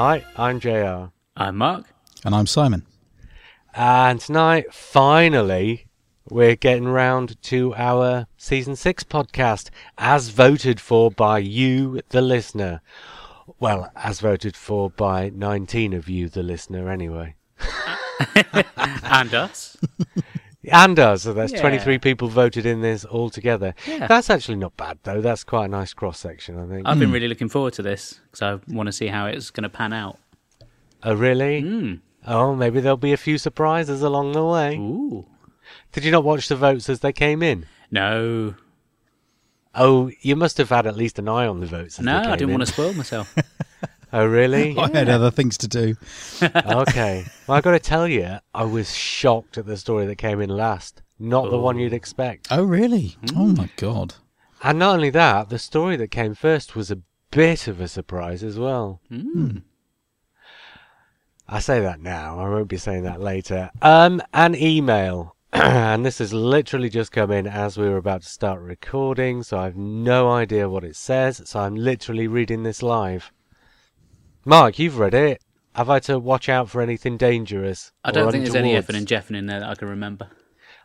[0.00, 1.10] Hi, I'm JR.
[1.36, 1.86] I'm Mark.
[2.24, 2.86] And I'm Simon.
[3.74, 5.88] And tonight, finally,
[6.30, 12.80] we're getting round to our season six podcast, as voted for by you, the listener.
[13.58, 17.34] Well, as voted for by 19 of you, the listener, anyway.
[19.02, 19.76] and us.
[20.72, 21.60] And us, so that's Yeah.
[21.60, 23.74] 23 people voted in this altogether.
[23.86, 24.06] Yeah.
[24.08, 25.20] That's actually not bad, though.
[25.20, 26.86] That's quite a nice cross section, I think.
[26.86, 29.62] I've been really looking forward to this because I want to see how it's going
[29.62, 30.18] to pan out.
[31.04, 31.62] oh, really?
[31.62, 32.00] Mm.
[32.26, 34.76] Oh, maybe there'll be a few surprises along the way.
[34.76, 35.26] Ooh.
[35.92, 37.66] Did you not watch the votes as they came in?
[37.90, 38.54] No.
[39.74, 41.98] Oh, you must have had at least an eye on the votes.
[42.00, 42.58] As No, they came I didn't in.
[42.58, 43.34] want to spoil myself.
[44.12, 44.74] Oh, really?
[44.78, 45.96] I had other things to do.
[46.42, 47.26] okay.
[47.46, 50.50] Well, I've got to tell you, I was shocked at the story that came in
[50.50, 51.02] last.
[51.18, 52.48] Not the one you'd expect.
[52.50, 53.16] Oh, really?
[53.34, 54.14] Oh, my God.
[54.62, 58.42] And not only that, the story that came first was a bit of a surprise
[58.42, 59.00] as well.
[59.10, 59.62] Mm.
[61.48, 62.38] I say that now.
[62.38, 63.70] I won't be saying that later.
[63.82, 65.34] Um, an email.
[65.52, 69.58] and this has literally just come in as we were about to start recording, so
[69.58, 73.32] I've no idea what it says, so I'm literally reading this live.
[74.44, 75.42] Mark, you've read it.
[75.74, 77.92] Have I to watch out for anything dangerous?
[78.04, 80.28] I don't think there's any effing and jeffing in there that I can remember.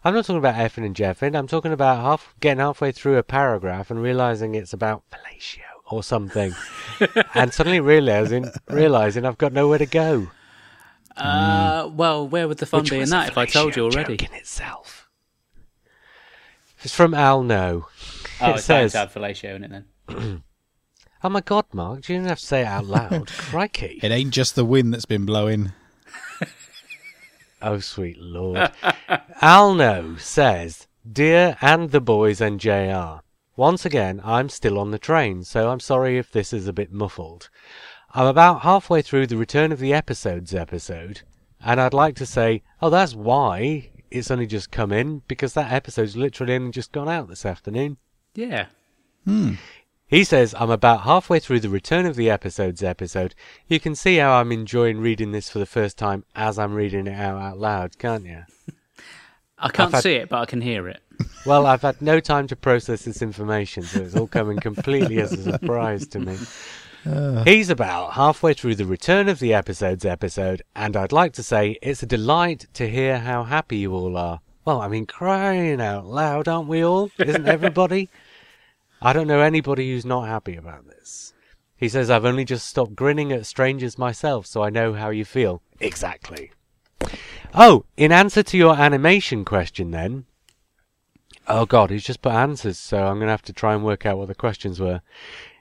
[0.04, 1.36] I'm not talking about effing and jeffing.
[1.36, 6.04] I'm talking about half getting halfway through a paragraph and realizing it's about fellatio or
[6.04, 6.54] something,
[7.34, 10.30] and suddenly realizing realizing I've got nowhere to go.
[11.16, 14.16] Uh, well, where would the fun Which be in that if I told you already?
[14.16, 15.08] in itself.
[16.82, 17.88] It's from Al No.
[18.42, 20.44] Oh, it it's fine says, to have fellatio in it then.
[21.24, 23.28] "Oh my God, Mark, Do you didn't have to say it out loud.
[23.38, 24.00] Crikey!
[24.04, 25.72] It ain't just the wind that's been blowing.
[27.66, 28.74] Oh, sweet Lord.
[29.42, 33.22] Alno says, Dear and the boys and JR,
[33.56, 36.92] once again, I'm still on the train, so I'm sorry if this is a bit
[36.92, 37.50] muffled.
[38.14, 41.22] I'm about halfway through the Return of the Episodes episode,
[41.64, 45.72] and I'd like to say, oh, that's why it's only just come in, because that
[45.72, 47.96] episode's literally only just gone out this afternoon.
[48.36, 48.66] Yeah.
[49.24, 49.54] Hmm.
[50.14, 53.34] He says, I'm about halfway through the Return of the Episodes episode.
[53.68, 57.08] You can see how I'm enjoying reading this for the first time as I'm reading
[57.08, 58.44] it out, out loud, can't you?
[59.58, 61.02] I can't had- see it, but I can hear it.
[61.48, 65.34] Well, I've had no time to process this information, so it's all coming completely as
[65.34, 66.38] a surprise to me.
[67.08, 67.44] Uh.
[67.44, 71.80] He's about halfway through the Return of the Episodes episode, and I'd like to say
[71.82, 74.42] it's a delight to hear how happy you all are.
[74.64, 77.10] Well, I mean, crying out loud, aren't we all?
[77.18, 78.10] Isn't everybody?
[79.04, 81.34] I don't know anybody who's not happy about this.
[81.76, 85.26] He says, I've only just stopped grinning at strangers myself, so I know how you
[85.26, 85.62] feel.
[85.82, 86.52] Exactly.
[87.54, 90.26] Oh, in answer to your animation question, then,
[91.46, 94.06] Oh God, he's just put answers, so I'm going to have to try and work
[94.06, 95.02] out what the questions were.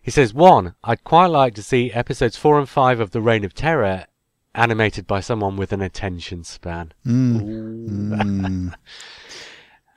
[0.01, 3.45] He says, one, I'd quite like to see episodes four and five of The Reign
[3.45, 4.07] of Terror
[4.55, 6.93] animated by someone with an attention span.
[7.05, 8.75] Mm.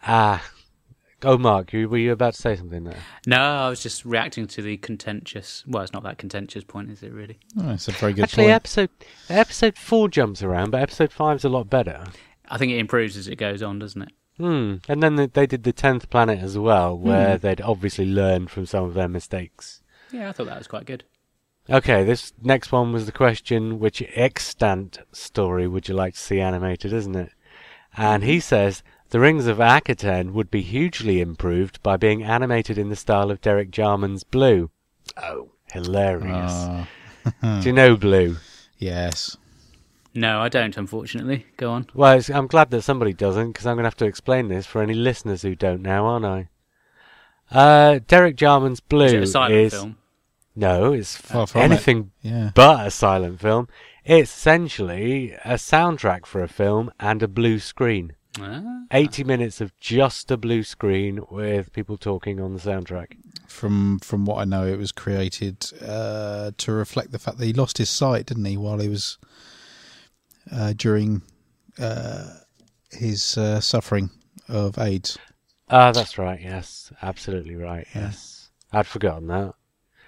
[0.07, 0.43] Ah.
[1.25, 2.97] Oh, Mark, you, were you about to say something there?
[3.25, 5.63] No, I was just reacting to the contentious.
[5.67, 7.39] Well, it's not that contentious point, is it really?
[7.59, 8.53] Oh, that's a very good Actually, point.
[8.55, 8.89] episode
[9.29, 12.03] episode four jumps around, but episode five's a lot better.
[12.49, 14.11] I think it improves as it goes on, doesn't it?
[14.37, 14.75] Hmm.
[14.87, 18.65] And then they- they did the tenth planet as well, where they'd obviously learned from
[18.65, 19.81] some of their mistakes.
[20.11, 21.05] Yeah, I thought that was quite good.
[21.69, 26.39] Okay, this next one was the question which extant story would you like to see
[26.39, 27.31] animated, isn't it?
[27.97, 28.83] And he says
[29.15, 33.39] the Rings of Akhaten would be hugely improved by being animated in the style of
[33.39, 34.69] Derek Jarman's Blue.
[35.15, 36.51] Oh, hilarious.
[36.51, 36.87] Ah,
[37.61, 38.35] Do you know Blue?
[38.77, 39.37] yes.
[40.13, 41.45] No, I don't, unfortunately.
[41.55, 41.87] Go on.
[41.93, 44.65] Well, it's, I'm glad that somebody doesn't, because I'm going to have to explain this
[44.65, 46.49] for any listeners who don't now, aren't I?
[47.49, 49.97] Uh, Derek Jarman's Blue Is it a silent is film?
[50.57, 51.63] no, it's Far from it.
[51.63, 52.51] anything Yeah.
[52.53, 53.69] but a silent film.
[54.03, 58.11] It's essentially a soundtrack for a film and a blue screen.
[58.39, 58.83] Ah.
[58.91, 63.17] 80 minutes of just a blue screen with people talking on the soundtrack.
[63.47, 67.53] From from what I know, it was created uh, to reflect the fact that he
[67.53, 69.17] lost his sight, didn't he, while he was
[70.51, 71.21] uh, during
[71.79, 72.25] uh,
[72.91, 74.09] his uh, suffering
[74.49, 75.17] of AIDS.
[75.69, 76.41] Ah, that's right.
[76.41, 77.87] Yes, absolutely right.
[77.95, 79.53] Yes, I'd forgotten that.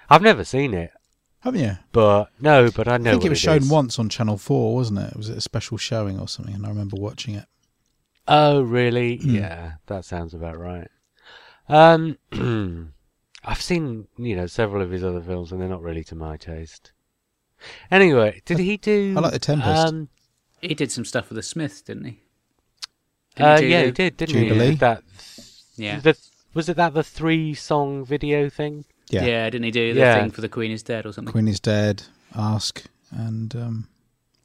[0.09, 0.91] I've never seen it,
[1.39, 1.77] Haven't you?
[1.91, 3.11] but no, but I know.
[3.11, 3.69] I think what it was shown is.
[3.69, 5.11] once on Channel 4, wasn't it?
[5.11, 6.55] It was it a special showing or something?
[6.55, 7.45] And I remember watching it.
[8.27, 9.17] Oh, really?
[9.17, 9.35] Hmm.
[9.35, 10.89] Yeah, that sounds about right.
[11.69, 12.17] Um,
[13.45, 16.37] I've seen you know several of his other films, and they're not really to my
[16.37, 16.91] taste.
[17.89, 19.15] Anyway, did he do?
[19.17, 19.87] I like The Tempest.
[19.93, 20.09] Um,
[20.61, 22.21] He did some stuff with the Smiths, didn't he?
[23.35, 24.69] Didn't uh, do yeah, the- he did, didn't Jubilee?
[24.71, 24.75] he?
[24.75, 25.03] That
[25.75, 25.99] Yeah.
[25.99, 26.17] the
[26.53, 28.85] was it that the three song video thing?
[29.09, 29.25] Yeah.
[29.25, 29.49] yeah.
[29.49, 30.21] didn't he do the Yeah.
[30.21, 31.31] thing for the Queen is Dead or something?
[31.31, 32.03] Queen is Dead,
[32.35, 33.87] Ask, and um,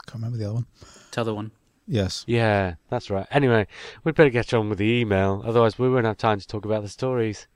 [0.06, 0.67] can't remember the other one.
[1.11, 1.50] T'other one.
[1.93, 2.25] Yes.
[2.27, 3.27] Yeah, that's right.
[3.31, 3.67] Anyway,
[4.03, 6.81] we'd better get on with the email, otherwise we won't have time to talk about
[6.81, 7.47] the stories.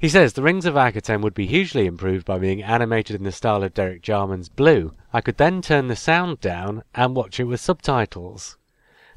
[0.00, 3.32] He says the Rings of Akhaten would be hugely improved by being animated in the
[3.32, 4.94] style of Derek Jarman's Blue.
[5.12, 8.56] I could then turn the sound down and watch it with subtitles.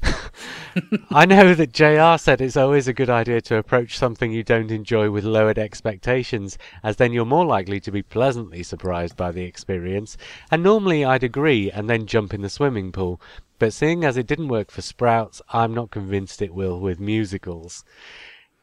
[1.10, 4.70] I know that JR said it's always a good idea to approach something you don't
[4.70, 9.44] enjoy with lowered expectations, as then you're more likely to be pleasantly surprised by the
[9.44, 10.18] experience.
[10.50, 13.20] And normally I'd agree and then jump in the swimming pool,
[13.58, 17.84] but seeing as it didn't work for Sprouts, I'm not convinced it will with musicals.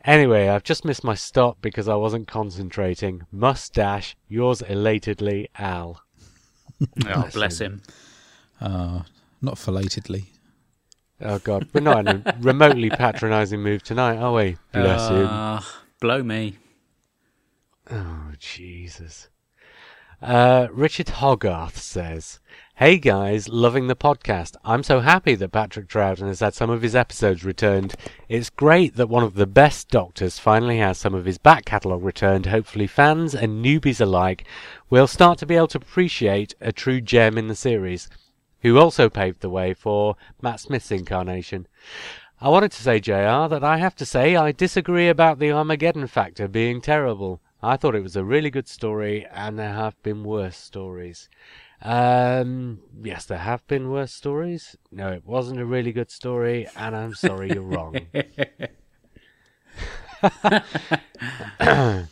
[0.03, 3.23] Anyway, I've just missed my stop because I wasn't concentrating.
[3.31, 6.01] Mustache, yours elatedly, Al.
[7.07, 7.81] Oh, bless him.
[8.59, 9.03] Uh,
[9.41, 10.25] not fillatedly.
[11.21, 14.57] Oh God, we're not in a remotely patronising mood tonight, are we?
[14.73, 15.27] Bless him.
[15.29, 16.57] Ah, blow me.
[17.89, 19.29] Oh, Jesus.
[20.21, 22.39] Uh, Richard Hogarth says,
[22.77, 24.57] Hey guys, loving the podcast.
[24.65, 27.95] I'm so happy that Patrick Troughton has had some of his episodes returned.
[28.27, 32.03] It's great that one of the best doctors finally has some of his back catalogue
[32.03, 32.47] returned.
[32.47, 34.45] Hopefully, fans and newbies alike
[34.89, 38.09] will start to be able to appreciate a true gem in the series,
[38.59, 41.67] who also paved the way for Matt Smith's incarnation.
[42.41, 46.07] I wanted to say, JR, that I have to say I disagree about the Armageddon
[46.07, 47.39] factor being terrible.
[47.63, 51.29] I thought it was a really good story, and there have been worse stories.
[51.81, 54.75] Um, yes, there have been worse stories.
[54.91, 57.99] No, it wasn't a really good story, and I'm sorry you're wrong.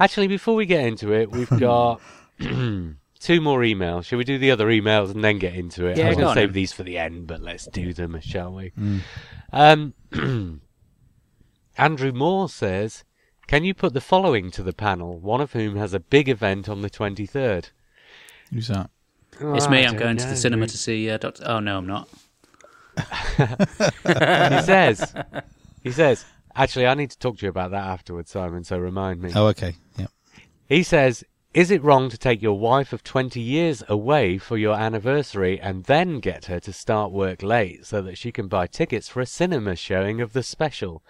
[0.00, 2.00] Actually, before we get into it, we've got
[2.38, 4.06] two more emails.
[4.06, 5.98] Shall we do the other emails and then get into it?
[5.98, 8.54] Yeah, I was going to save these for the end, but let's do them, shall
[8.54, 8.72] we?
[9.52, 9.94] Um,
[11.76, 13.04] Andrew Moore says,
[13.46, 15.18] "Can you put the following to the panel?
[15.18, 17.70] One of whom has a big event on the 23rd."
[18.52, 18.90] Who's that?
[19.40, 19.78] It's me.
[19.78, 21.44] I I'm don't going to the cinema to see uh, Doctor.
[21.46, 22.08] Oh no, I'm not.
[23.36, 25.14] he says,
[25.82, 28.64] he says, actually, I need to talk to you about that afterwards, Simon.
[28.64, 29.32] So remind me.
[29.34, 29.74] Oh, okay.
[29.96, 30.08] Yeah.
[30.68, 34.76] He says, Is it wrong to take your wife of 20 years away for your
[34.76, 39.08] anniversary and then get her to start work late so that she can buy tickets
[39.08, 41.02] for a cinema showing of the special?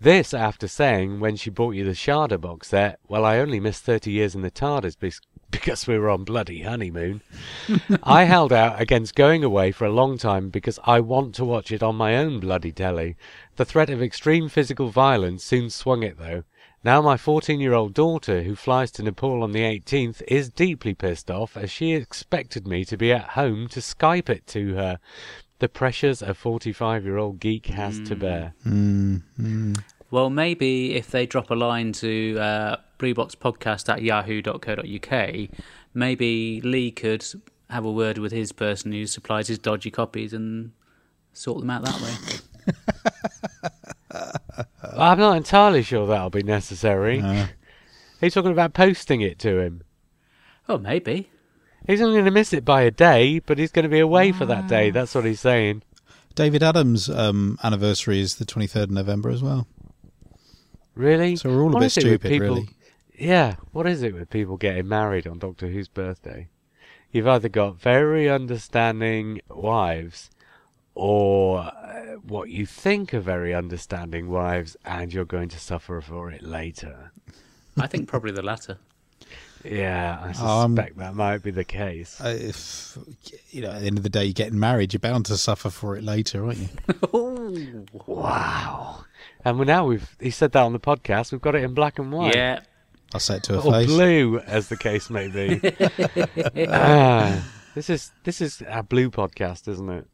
[0.00, 3.84] This after saying, when she bought you the Shada box set, Well, I only missed
[3.84, 7.22] 30 years in the TARDIS bes- because we were on bloody honeymoon.
[8.02, 11.72] I held out against going away for a long time because I want to watch
[11.72, 13.16] it on my own bloody telly.
[13.56, 16.44] The threat of extreme physical violence soon swung it, though.
[16.84, 21.56] Now my 14-year-old daughter, who flies to Nepal on the 18th, is deeply pissed off
[21.56, 24.98] as she expected me to be at home to Skype it to her.
[25.58, 28.54] The pressures a 45-year-old geek has to bear.
[28.64, 29.82] Mm, mm.
[30.10, 35.48] Well, maybe if they drop a line to uh, blueboxpodcast at yahoo.co.uk,
[35.94, 37.24] maybe Lee could
[37.70, 40.72] have a word with his person who supplies his dodgy copies and
[41.32, 42.14] sort them out that way.
[44.96, 47.20] I'm not entirely sure that'll be necessary.
[47.20, 47.46] Uh,
[48.20, 49.82] He's talking about posting it to him.
[50.68, 51.30] Oh, maybe.
[51.86, 54.32] He's only going to miss it by a day, but he's going to be away
[54.32, 54.90] for that day.
[54.90, 55.82] That's what he's saying.
[56.34, 59.68] David Adams' um, anniversary is the 23rd of November as well.
[60.96, 61.36] Really?
[61.36, 62.68] So we're all a What bit is it with stupid, people- really.
[63.18, 66.48] Yeah, what is it with people getting married on Doctor Who's birthday?
[67.10, 70.30] You've either got very understanding wives,
[70.94, 76.30] or uh, what you think are very understanding wives, and you're going to suffer for
[76.30, 77.12] it later.
[77.78, 78.78] I think probably the latter.
[79.64, 80.28] Yeah, I
[80.62, 82.20] Um, suspect that might be the case.
[82.20, 82.96] Uh, if
[83.50, 85.70] you know, at the end of the day, you're getting married, you're bound to suffer
[85.70, 86.68] for it later, aren't you?
[88.06, 89.04] Wow.
[89.44, 91.32] And we now we've he said that on the podcast.
[91.32, 92.34] We've got it in black and white.
[92.36, 92.60] Yeah.
[93.14, 93.86] I'll say it to her or face.
[93.86, 95.60] blue, as the case may be.
[96.68, 100.06] Ah, this is this is our blue podcast, isn't it?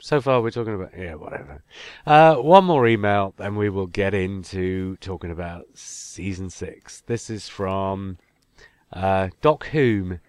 [0.00, 1.62] So far, we're talking about yeah, whatever.
[2.06, 7.02] Uh, one more email, and we will get into talking about season six.
[7.02, 8.16] This is from
[8.92, 10.20] uh, Doc Hume,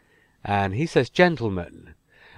[0.43, 1.96] and he says, "Gentlemen,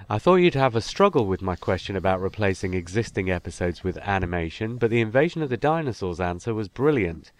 [0.09, 4.77] I thought you'd have a struggle with my question about replacing existing episodes with animation,
[4.77, 7.31] but the Invasion of the Dinosaurs answer was brilliant.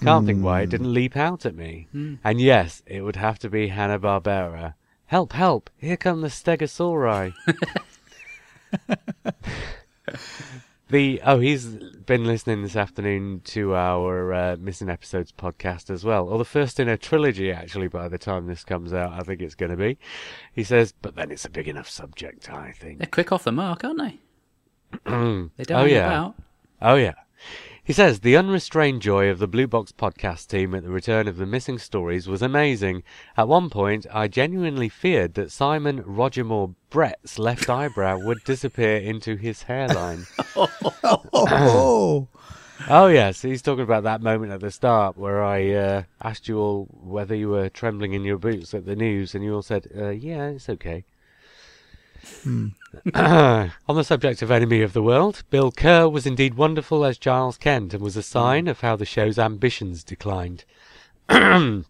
[0.00, 1.88] Can't think why it didn't leap out at me.
[2.24, 4.74] And yes, it would have to be Hanna-Barbera.
[5.06, 5.70] Help, help!
[5.76, 7.32] Here come the Stegosauri.
[10.88, 16.28] the oh, he's been listening this afternoon to our uh, missing episodes podcast as well,
[16.28, 17.88] or the first in a trilogy actually.
[17.88, 19.98] By the time this comes out, I think it's going to be.
[20.52, 22.98] He says, but then it's a big enough subject, I think.
[22.98, 24.18] They're quick off the mark, aren't they?
[25.04, 26.06] they don't Oh, yeah.
[26.06, 26.34] about.
[26.82, 27.14] Oh, yeah.
[27.90, 31.38] He says, The unrestrained joy of the Blue Box podcast team at the return of
[31.38, 33.02] the missing stories was amazing.
[33.36, 38.98] At one point, I genuinely feared that Simon Roger Moore Brett's left eyebrow would disappear
[38.98, 40.26] into his hairline.
[40.54, 42.28] Oh,
[42.88, 46.60] oh, yes, he's talking about that moment at the start where I uh, asked you
[46.60, 49.88] all whether you were trembling in your boots at the news, and you all said,
[49.98, 51.02] uh, Yeah, it's okay.
[52.42, 52.68] Hmm.
[53.14, 57.56] On the subject of Enemy of the World, Bill Kerr was indeed wonderful as Giles
[57.56, 60.64] Kent and was a sign of how the show's ambitions declined.
[61.30, 61.84] In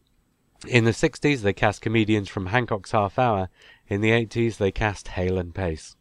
[0.67, 3.49] the 60s, they cast comedians from Hancock's Half Hour.
[3.89, 5.97] In the 80s, they cast Hale and Pace.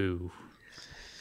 [0.00, 0.32] Ooh.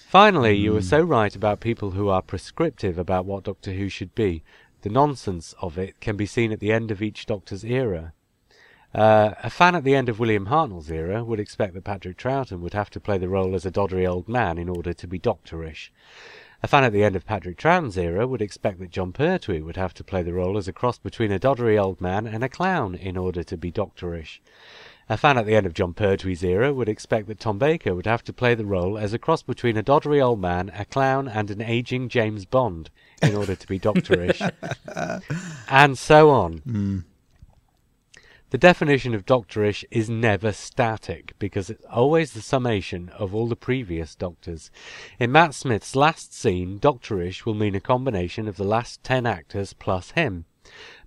[0.08, 0.86] Finally, you were hmm.
[0.86, 4.44] so right about people who are prescriptive about what Doctor Who should be.
[4.82, 8.14] The nonsense of it can be seen at the end of each Doctor's era.
[8.94, 12.60] Uh, a fan at the end of William Hartnell's era would expect that Patrick Troughton
[12.60, 15.18] would have to play the role as a doddery old man in order to be
[15.18, 15.90] doctorish.
[16.64, 19.78] A fan at the end of Patrick Troughton's era would expect that Jon Pertwee would
[19.78, 22.50] have to play the role as a cross between a doddery old man and a
[22.50, 24.40] clown in order to be doctorish.
[25.10, 28.06] A fan at the end of Jon Pertwee's era would expect that Tom Baker would
[28.06, 31.28] have to play the role as a cross between a doddery old man, a clown,
[31.28, 32.90] and an aging James Bond
[33.22, 34.40] in order to be doctorish.
[35.70, 36.62] and so on.
[38.52, 43.56] The definition of doctorish is never static because it's always the summation of all the
[43.56, 44.70] previous doctors.
[45.22, 49.72] In Matt Smith's last scene, doctorish will mean a combination of the last ten actors
[49.72, 50.44] plus him.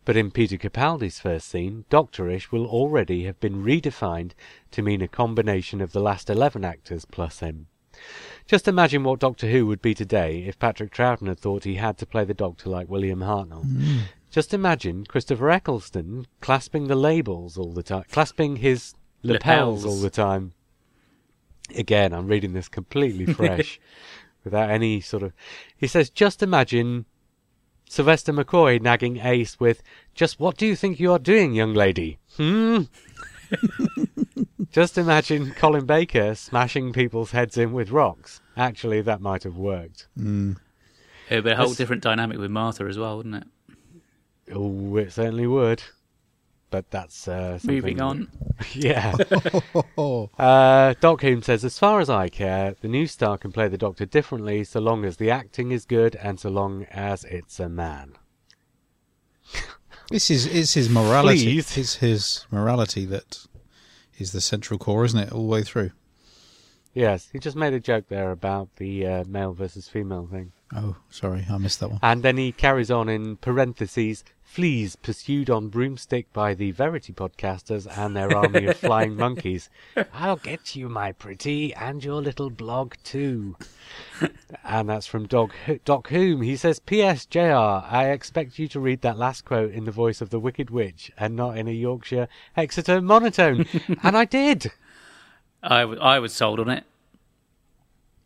[0.07, 4.31] But in Peter Capaldi's first scene, doctorish will already have been redefined
[4.71, 7.67] to mean a combination of the last eleven actors plus him.
[8.47, 11.99] Just imagine what Doctor Who would be today if Patrick Troughton had thought he had
[11.99, 13.65] to play the Doctor like William Hartnell.
[13.65, 14.01] Mm.
[14.35, 19.87] Just imagine Christopher Eccleston clasping the labels all the time, clasping his lapels, Lapels.
[19.87, 20.55] all the time.
[21.77, 23.79] Again, I'm reading this completely fresh,
[24.43, 25.33] without any sort of.
[25.77, 27.05] He says, just imagine
[27.89, 29.85] Sylvester McCoy nagging Ace with,
[30.17, 32.83] "Just what do you think you are doing, young lady?" Hmm.
[34.73, 38.41] just imagine Colin Baker smashing people's heads in with rocks.
[38.57, 40.09] Actually, that might have worked.
[40.17, 40.57] It
[41.31, 43.45] would be a whole That's- different dynamic with Martha as well, wouldn't it?
[44.53, 45.83] Oh, it certainly would.
[46.71, 48.29] But that's uh, Moving on.
[48.75, 49.15] Yeah.
[50.39, 53.79] Uh, Doc Hume says, as far as I care, the new star can play the
[53.79, 57.69] Doctor differently so long as the acting is good and so long as it's a
[57.69, 58.15] man.
[60.11, 61.45] this is it's his morality.
[61.45, 61.77] Please.
[61.77, 63.47] It's his morality that
[64.19, 65.33] is the central core, isn't it?
[65.33, 65.91] All the way through.
[66.93, 70.53] Yes, he just made a joke there about the uh, male versus female thing.
[70.75, 71.99] Oh, sorry, I missed that one.
[72.03, 74.23] And then he carries on in parentheses,
[74.55, 79.69] flees pursued on broomstick by the Verity podcasters and their army of flying monkeys.
[80.13, 83.57] I'll get you, my pretty, and your little blog too.
[84.65, 85.51] and that's from Doc,
[85.85, 86.43] Doc Hume.
[86.43, 87.27] He says, P.S.
[87.27, 90.71] Jr., I expect you to read that last quote in the voice of the Wicked
[90.71, 93.67] Witch and not in a Yorkshire Exeter monotone.
[94.05, 94.71] and I did.
[95.65, 96.85] I, w- I was sold on it.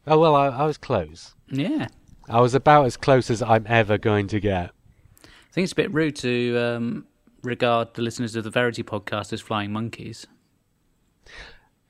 [0.06, 1.34] Oh, well, I, I was close.
[1.48, 1.88] Yeah.
[2.28, 4.72] I was about as close as I'm ever going to get.
[5.58, 7.06] I think it's a bit rude to um,
[7.42, 10.24] regard the listeners of the Verity podcast as flying monkeys.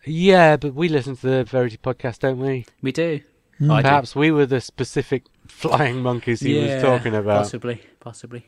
[0.07, 2.65] Yeah, but we listen to the Verity podcast, don't we?
[2.81, 3.21] We do.
[3.61, 3.83] I do.
[3.83, 7.43] Perhaps we were the specific flying monkeys he was talking about.
[7.43, 8.47] Possibly, possibly.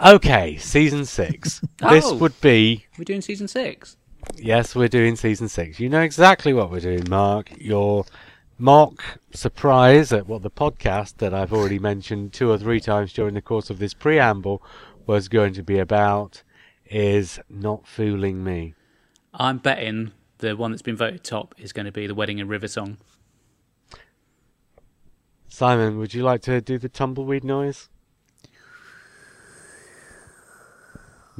[0.00, 1.60] Okay, season six.
[1.78, 2.18] This Oh.
[2.18, 2.86] would be.
[2.98, 3.96] We're doing season six.
[4.36, 5.80] Yes, we're doing season six.
[5.80, 7.50] You know exactly what we're doing, Mark.
[7.58, 8.04] Your
[8.60, 13.34] mock surprise at what the podcast that I've already mentioned two or three times during
[13.34, 14.62] the course of this preamble
[15.06, 16.42] was going to be about
[16.84, 18.74] is not fooling me.
[19.32, 22.48] I'm betting the one that's been voted top is going to be the Wedding in
[22.48, 22.98] River song.
[25.48, 27.88] Simon, would you like to do the tumbleweed noise?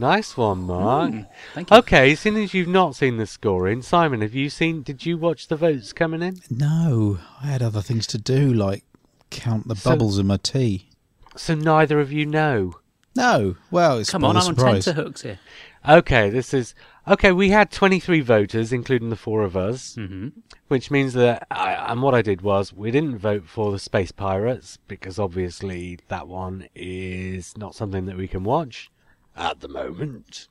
[0.00, 1.10] Nice one, Mark.
[1.12, 1.76] Mm, thank you.
[1.76, 4.82] Okay, seeing as you've not seen the scoring, Simon, have you seen?
[4.82, 6.40] Did you watch the votes coming in?
[6.48, 8.84] No, I had other things to do, like
[9.28, 10.88] count the So- bubbles in my tea.
[11.36, 12.76] So neither of you know.
[13.14, 14.84] No, well, it's Come on, I'm on surprise.
[14.86, 15.38] tenterhooks here.
[15.86, 16.74] Okay, this is
[17.06, 20.28] Okay, we had 23 voters, including the four of us, hmm
[20.68, 24.12] which means that, I, and what I did was, we didn't vote for the Space
[24.12, 28.88] Pirates, because obviously that one is not something that we can watch
[29.36, 30.48] at the moment.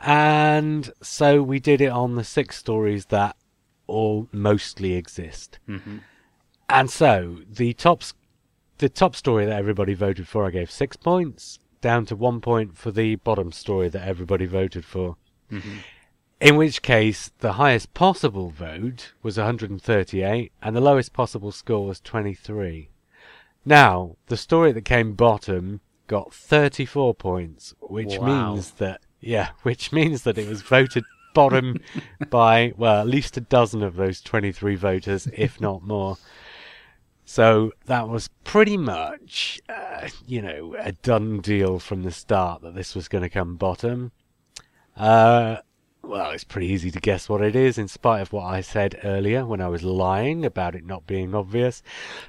[0.00, 3.36] And so we did it on the six stories that
[3.86, 5.58] all mostly exist.
[5.66, 5.98] hmm
[6.68, 8.02] And so the top,
[8.78, 12.76] the top story that everybody voted for, I gave six points, down to one point
[12.76, 15.16] for the bottom story that everybody voted for.
[15.50, 15.78] hmm
[16.40, 22.00] In which case, the highest possible vote was 138, and the lowest possible score was
[22.00, 22.90] 23.
[23.64, 28.54] Now, the story that came bottom got 34 points, which Wow.
[28.54, 31.80] means that yeah, which means that it was voted bottom
[32.30, 36.16] by well, at least a dozen of those 23 voters, if not more.
[37.24, 42.74] So that was pretty much, uh, you know, a done deal from the start that
[42.76, 44.12] this was going to come bottom.
[44.96, 45.56] Uh,
[46.06, 48.98] well, it's pretty easy to guess what it is, in spite of what I said
[49.04, 51.82] earlier when I was lying about it not being obvious.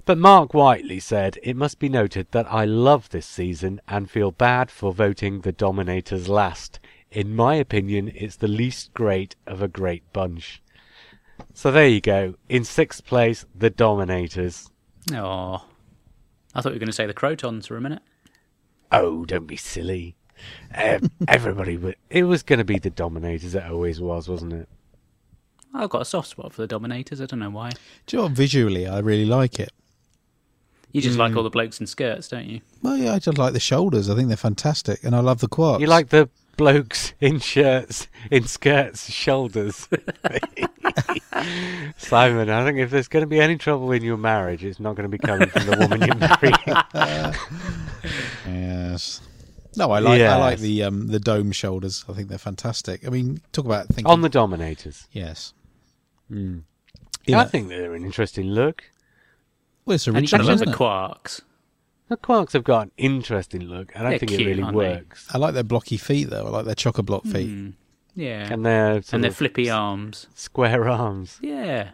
[0.06, 4.32] But Mark Whiteley said, It must be noted that I love this season and feel
[4.32, 6.80] bad for voting the Dominators last.
[7.12, 10.62] In my opinion, it's the least great of a great bunch.
[11.54, 12.36] So there you go.
[12.50, 14.70] In sixth place, the Dominators.
[15.14, 15.66] Oh,
[16.54, 18.02] I thought you were going to say the Crotons for a minute.
[18.92, 20.17] Oh, don't be silly.
[20.76, 23.56] Um, everybody, wa- it was going to be the Dominators.
[23.56, 24.70] It always was, wasn't it?
[25.74, 27.22] I've got a soft spot for the Dominators.
[27.22, 27.70] I don't know why.
[28.06, 28.34] Do you know what?
[28.34, 29.72] Visually, I really like it.
[30.92, 32.62] You just like all the blokes in skirts, don't you?
[32.82, 34.10] Well, yeah, I just like the shoulders.
[34.10, 35.80] I think they're fantastic, and I love the quarks.
[35.82, 39.88] You like the blokes in shirts, in skirts, shoulders.
[41.98, 44.96] Simon, I think if there's going to be any trouble in your marriage, it's not
[44.96, 47.36] going to be coming from the woman you're marrying.
[48.48, 49.22] Yes.
[49.78, 52.04] No, I like I like the um the dome shoulders.
[52.10, 53.06] I think they're fantastic.
[53.06, 55.08] I mean, talk about thinking On the Dominators.
[55.12, 55.54] yes.
[56.32, 56.64] Mm.
[57.26, 58.84] You I think they're an interesting look.
[59.86, 60.78] well, it's original, love isn't the it?
[60.78, 61.42] Quarks.
[62.10, 63.94] The Quarks have got an interesting look.
[63.96, 64.90] I don't They're think cute, it really aren't they?
[64.96, 65.28] works.
[65.34, 66.46] I like their blocky feet though.
[66.48, 67.50] I like their chocker block feet.
[67.50, 67.74] Mm.
[68.16, 68.52] Yeah.
[68.52, 70.28] And they're and their of flippy arms.
[70.34, 71.38] square arms.
[71.42, 71.90] Yeah.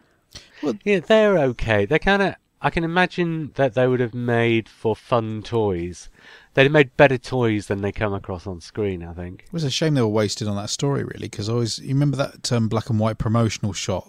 [0.83, 1.85] Yeah, they're okay.
[1.85, 2.35] They're kind of.
[2.61, 6.09] I can imagine that they would have made for fun toys.
[6.53, 9.03] They'd have made better toys than they come across on screen.
[9.03, 9.43] I think.
[9.47, 11.89] It was a shame they were wasted on that story, really, because I always you
[11.89, 14.07] remember that um, black and white promotional shot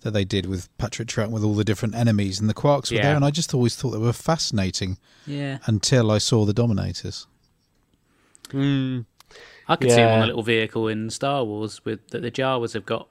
[0.00, 2.96] that they did with Patrick Troughton with all the different enemies and the Quarks were
[2.96, 3.02] Yeah.
[3.04, 5.58] there, and I just always thought they were fascinating Yeah.
[5.66, 7.26] until I saw the Dominators.
[8.50, 9.06] Mm,
[9.68, 10.24] I could see them on Yeah.
[10.24, 13.08] a little vehicle in Star Wars with that the Jawas have got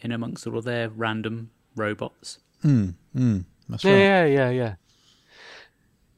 [0.00, 2.38] in amongst all of their random robots.
[2.64, 3.98] Mm, mm, that's yeah, right.
[3.98, 4.74] yeah, yeah, yeah.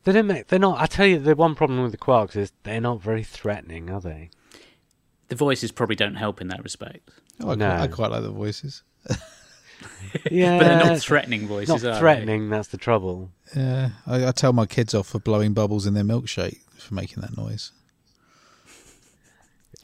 [0.05, 0.47] They don't make.
[0.49, 0.79] They're not.
[0.81, 4.01] I tell you, the one problem with the Quarks is they're not very threatening, are
[4.01, 4.31] they?
[5.29, 7.11] The voices probably don't help in that respect.
[7.41, 7.69] Oh, I, No.
[7.69, 8.83] quite, I quite like the voices.
[10.29, 11.99] Yeah, But they're not threatening voices, not are they?
[12.01, 12.49] threatening.
[12.51, 13.31] That's the trouble.
[13.55, 17.21] Yeah, I, I tell my kids off for blowing bubbles in their milkshake for making
[17.21, 17.71] that noise.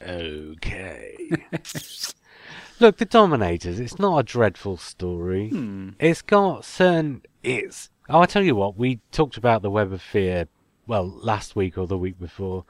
[0.01, 1.15] Okay.
[2.79, 3.79] Look, the Dominators.
[3.79, 5.49] It's not a dreadful story.
[5.49, 5.89] Hmm.
[5.99, 7.21] It's got certain.
[7.43, 7.89] It's.
[8.09, 8.77] Oh, I tell you what.
[8.77, 10.47] We talked about the Web of Fear.
[10.87, 12.65] Well, last week or the week before,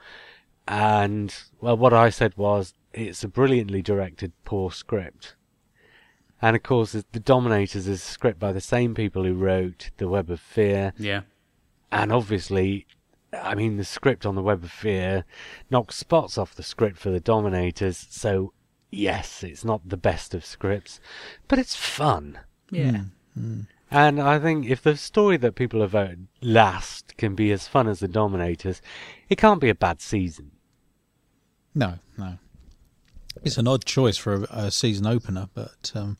[0.67, 5.35] and well, what I said was it's a brilliantly directed, poor script.
[6.41, 9.89] And of course, the the Dominators is a script by the same people who wrote
[9.97, 11.21] the Web of Fear, Yeah.
[11.91, 12.87] and obviously,
[13.33, 15.25] I mean, the script on the Web of Fear
[15.69, 18.07] knocks spots off the script for the Dominators.
[18.09, 18.53] So,
[18.91, 21.01] yes, it's not the best of scripts,
[21.49, 22.39] but it's fun.
[22.71, 23.01] Yeah.
[23.33, 23.59] Hmm, hmm.
[23.95, 27.87] And I think if the story that people have voted last can be as fun
[27.87, 28.81] as the Dominators,
[29.29, 30.51] it can't be a bad season.
[31.73, 32.37] No, no.
[33.43, 36.17] It's an odd choice for a, a season opener, but um,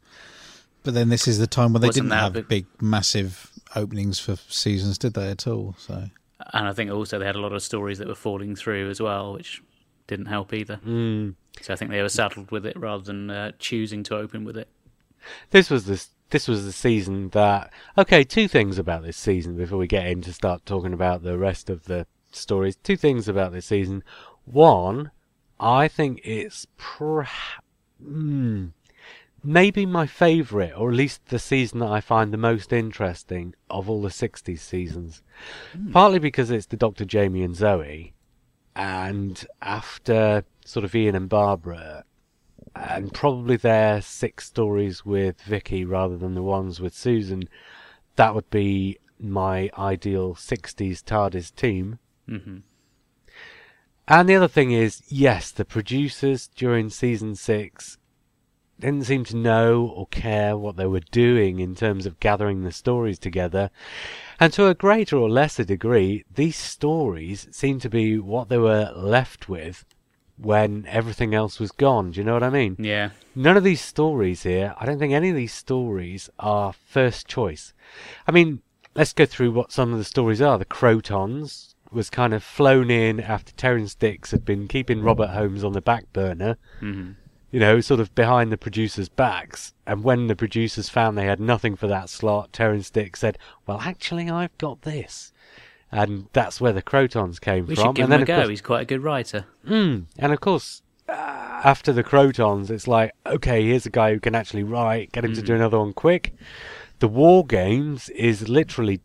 [0.83, 4.19] but then this is the time when they Wasn't didn't have bit- big, massive openings
[4.19, 5.75] for seasons, did they at all?
[5.77, 6.05] So
[6.53, 9.01] And I think also they had a lot of stories that were falling through as
[9.01, 9.61] well, which
[10.07, 10.79] didn't help either.
[10.85, 11.35] Mm.
[11.61, 14.55] So I think they were saddled with it rather than uh, choosing to open with
[14.55, 14.69] it.
[15.51, 17.71] This was the this was the season that.
[17.97, 21.37] Okay, two things about this season before we get in to start talking about the
[21.37, 22.75] rest of the stories.
[22.77, 24.03] Two things about this season.
[24.45, 25.11] One,
[25.59, 27.27] I think it's perha-
[28.01, 28.67] hmm,
[29.43, 33.89] maybe my favourite, or at least the season that I find the most interesting of
[33.89, 35.21] all the '60s seasons.
[35.91, 38.13] Partly because it's the Doctor Jamie and Zoe,
[38.75, 42.03] and after sort of Ian and Barbara,
[42.75, 47.47] and probably their six stories with Vicky rather than the ones with Susan,
[48.15, 51.99] that would be my ideal 60s TARDIS team.
[52.29, 52.57] Mm-hmm.
[54.07, 57.97] And the other thing is, yes, the producers during season six
[58.79, 62.71] didn't seem to know or care what they were doing in terms of gathering the
[62.71, 63.71] stories together.
[64.39, 68.91] And to a greater or lesser degree, these stories seem to be what they were
[68.93, 69.85] left with
[70.37, 72.11] when everything else was gone.
[72.11, 72.75] Do you know what I mean?
[72.79, 73.11] Yeah.
[73.35, 77.73] None of these stories here, I don't think any of these stories are first choice.
[78.27, 78.61] I mean,
[78.95, 80.57] let's go through what some of the stories are.
[80.57, 85.63] The Crotons was kind of flown in after Terrance Dicks had been keeping Robert Holmes
[85.63, 87.11] on the back burner, hmm
[87.55, 89.73] you know, sort of behind the producers' backs.
[89.87, 93.79] And when the producers found they had nothing for that slot, Terrance Dicks said, Well,
[93.79, 95.31] actually, I've got this.
[95.97, 97.85] And that's where the Crotons came We from.
[97.85, 98.35] should give and him then, a go.
[98.37, 99.45] course- He's quite a good writer.
[99.65, 104.19] Mm, and of course, uh, after the Crotons, it's like, okay, here's a guy who
[104.19, 105.45] can actually write, get him to Mm.
[105.45, 106.33] do another one quick.
[106.99, 108.99] The War Games is literally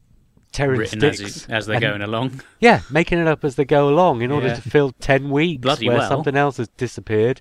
[0.53, 2.41] Terrance Written as, he, as they're and- going along.
[2.59, 4.55] Yeah, making it up as they go along in order Yeah.
[4.55, 6.09] to fill 10 weeks Bloody where well.
[6.09, 7.41] something else has disappeared.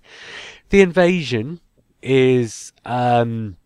[0.70, 1.60] The invasion
[2.04, 3.58] is, um,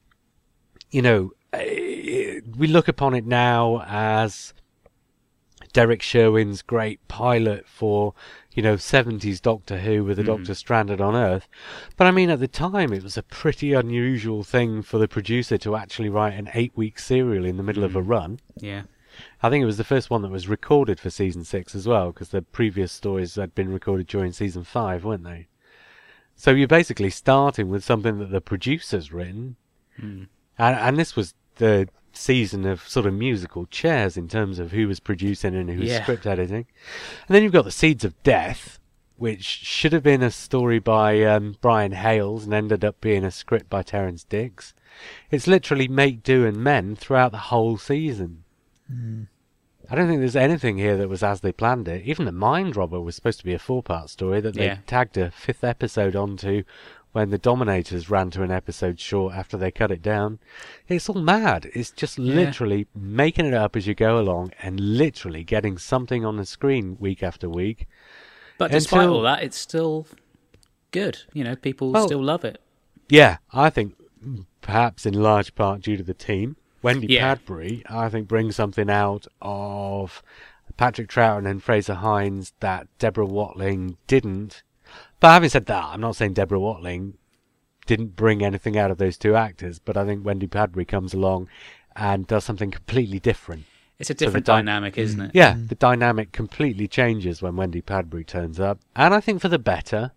[0.91, 4.53] you know, eh, we look upon it now as
[5.73, 8.13] Derrick Sherwin's great pilot for,
[8.53, 10.27] you know, 70s Doctor Who with the Mm.
[10.27, 11.47] Doctor stranded on Earth.
[11.97, 15.57] But I mean, at the time, it was a pretty unusual thing for the producer
[15.57, 18.07] to actually write an eight week serial in the middle of a Mm.
[18.09, 18.39] run.
[18.55, 18.83] Yeah.
[19.41, 22.11] I think it was the first one that was recorded for season six as well,
[22.11, 25.47] because the previous stories had been recorded during season five, weren't they?
[26.35, 29.55] So you're basically starting with something that the producer's written,
[30.01, 30.27] Mm.
[30.57, 34.87] and, and this was the season of sort of musical chairs in terms of who
[34.87, 36.01] was producing and who was Yeah.
[36.03, 36.65] script editing.
[37.27, 38.79] And then you've got the Seeds of Death,
[39.17, 43.31] which should have been a story by um, Brian Hayles and ended up being a
[43.31, 44.73] script by Terrance Dicks.
[45.31, 48.43] It's literally make do and men throughout the whole season.
[49.89, 52.05] I don't think there's anything here that was as they planned it.
[52.05, 54.77] Even the Mind Robber was supposed to be a four-part story that they Yeah.
[54.87, 56.63] tagged a fifth episode onto
[57.13, 60.39] when the Dominators ran to an episode short after they cut it down.
[60.87, 61.69] It's all mad.
[61.73, 62.35] It's just Yeah.
[62.35, 66.97] literally making it up as you go along and literally getting something on the screen
[66.99, 67.87] week after week.
[68.57, 70.05] But despite Until- all that, it's still
[70.91, 71.19] good.
[71.33, 72.59] You know, people Well- still love it.
[73.09, 73.95] Yeah, I think
[74.61, 76.55] perhaps in large part due to the team.
[76.81, 77.35] Wendy Yeah.
[77.35, 80.21] Padbury, I think, brings something out of
[80.77, 84.63] Patrick Troughton and Frazer Hines that Deborah Watling didn't.
[85.23, 87.13] But having said that, I'm not saying Deborah Watling
[87.85, 91.47] didn't bring anything out of those two actors, but I think Wendy Padbury comes along
[91.95, 93.63] and does something completely different.
[93.99, 95.31] It's a the different dy- dynamic, isn't it?
[95.33, 95.69] Yeah, mm.
[95.69, 100.11] the dynamic completely changes when Wendy Padbury turns up, and I think for the better.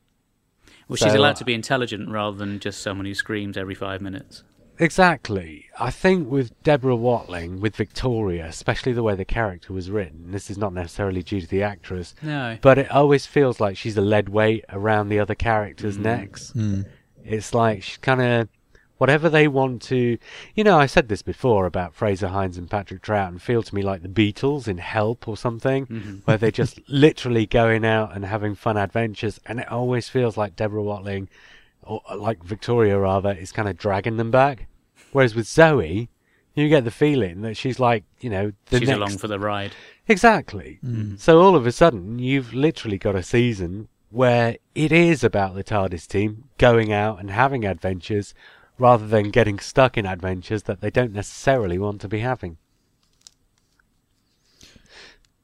[0.88, 4.42] Well, she's allowed to be intelligent rather than just someone who screams every five minutes.
[4.78, 5.66] Exactly.
[5.78, 10.50] I think with Deborah Watling, with Victoria, especially the way the character was written, this
[10.50, 12.58] is not necessarily due to the actress, No.
[12.60, 16.02] but it always feels like she's a lead weight around the other characters' Mm.
[16.02, 16.52] necks.
[16.54, 16.86] Mm.
[17.24, 18.48] It's like she's kind of
[18.98, 20.16] whatever they want to.
[20.54, 23.74] You know, I said this before about Frazer Hines and Patrick Trout and feel to
[23.74, 26.20] me like the Beatles in Help or something, Mhm.
[26.24, 30.56] where they're just literally going out and having fun adventures, and it always feels like
[30.56, 31.28] Deborah Watling,
[31.86, 34.66] or like Victoria rather, is kind of dragging them back.
[35.12, 36.08] Whereas with Zoe,
[36.54, 39.38] you get the feeling that she's like, you know, the she's next along for the
[39.38, 39.72] ride.
[40.08, 40.78] Exactly.
[40.84, 41.18] Mm.
[41.18, 45.64] So all of a sudden, you've literally got a season where it is about the
[45.64, 48.34] TARDIS team going out and having adventures
[48.78, 52.56] rather than getting stuck in adventures that they don't necessarily want to be having.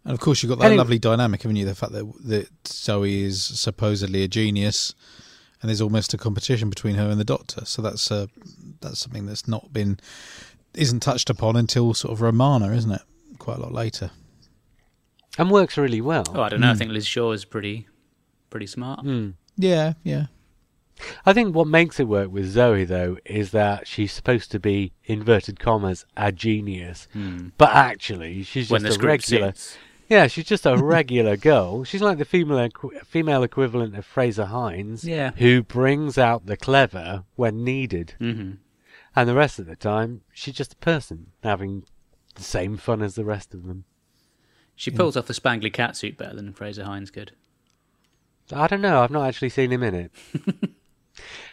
[0.05, 1.65] And of course, you've got that Anyway- lovely dynamic, haven't you?
[1.65, 4.95] The fact that that Zoe is supposedly a genius,
[5.63, 7.65] and there's almost a competition between her and the Doctor.
[7.65, 8.27] So that's uh,
[8.81, 9.99] that's something that's not been
[10.75, 13.03] isn't touched upon until sort of Romana, isn't it?
[13.39, 14.11] Quite a lot later.
[15.39, 16.25] And works really well.
[16.35, 16.71] Oh, I don't know.
[16.71, 16.79] I Mm.
[16.79, 17.89] think Liz Shaw is pretty,
[18.51, 19.05] pretty smart.
[19.05, 19.35] Mm.
[19.57, 20.27] Yeah, yeah.
[21.27, 24.93] I think what makes it work with Zoe, though, is that she's supposed to be,
[25.05, 27.09] inverted commas, a genius.
[27.13, 27.49] Hmm.
[27.59, 29.49] But actually, she's When the just a regular.
[29.53, 29.79] suits.
[30.13, 31.85] Yeah, she's just a regular girl.
[31.85, 35.31] She's like the female equ- female equivalent of Frazer Hines, Yeah.
[35.37, 38.53] who brings out the clever when needed, hmm
[39.17, 41.85] and the rest of the time she's just a person having
[42.35, 43.85] the same fun as the rest of them.
[44.77, 47.33] She pulls off the spangly cat suit better than Frazer Hines could.
[48.53, 49.01] I don't know.
[49.03, 50.13] I've not actually seen him in it.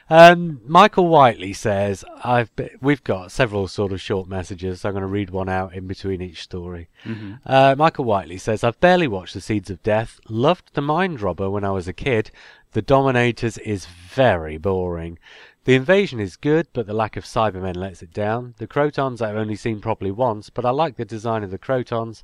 [0.10, 4.82] um, Michael Whiteley says, "I've be- we've got several sort of short messages.
[4.82, 8.38] So I'm going to read one out in between each story." hmm Uh, Michael Whiteley
[8.38, 10.20] says, I've barely watched The Seeds of Death.
[10.28, 12.32] Loved The Mind Robber when I was a kid.
[12.74, 15.18] The Dominators is very boring.
[15.66, 18.56] The invasion is good, but the lack of Cybermen lets it down.
[18.58, 22.24] The Crotons I've only seen properly once, but I like the design of the Crotons.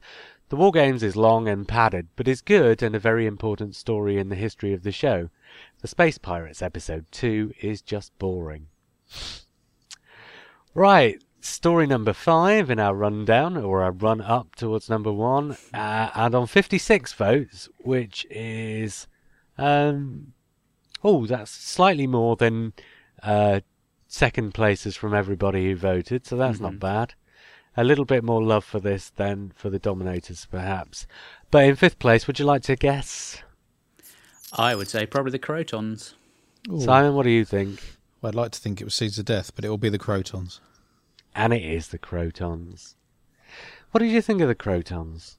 [0.49, 4.19] The War Games is long and padded, but is good and a very important story
[4.19, 5.29] in the history of the show.
[5.81, 8.67] The Space Pirates episode 2 is just boring.
[10.75, 16.09] Right, story number five in our rundown, or our run up towards number one, uh,
[16.13, 19.07] and on 56 votes, which is,
[19.57, 20.33] um,
[21.03, 22.73] oh, that's slightly more than
[23.23, 23.61] uh,
[24.07, 27.15] second places from everybody who voted, so that's not bad.
[27.77, 31.07] A little bit more love for this than for the Dominators, perhaps.
[31.51, 33.41] But in fifth place, would you like to guess?
[34.53, 36.13] I would say probably the Crotons.
[36.71, 36.79] Ooh.
[36.79, 37.81] Simon, what do you think?
[38.21, 39.99] Well, I'd like to think it was Seeds of Death, but it will be the
[39.99, 40.61] Crotons.
[41.35, 42.95] And it is the Crotons.
[43.91, 45.35] What did you think of the Crotons?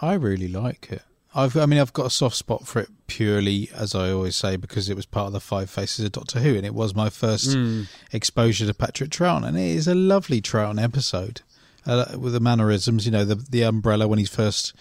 [0.00, 1.02] I really like it.
[1.34, 4.56] I've, I mean, I've got a soft spot for it purely, as I always say,
[4.56, 7.08] because it was part of the Five Faces of Doctor Who, and it was my
[7.08, 7.82] first hmm.
[8.12, 11.40] exposure to Patrick Troughton, and it is a lovely Troughton episode
[11.86, 13.06] uh, with the mannerisms.
[13.06, 14.74] You know, the the umbrella when he's first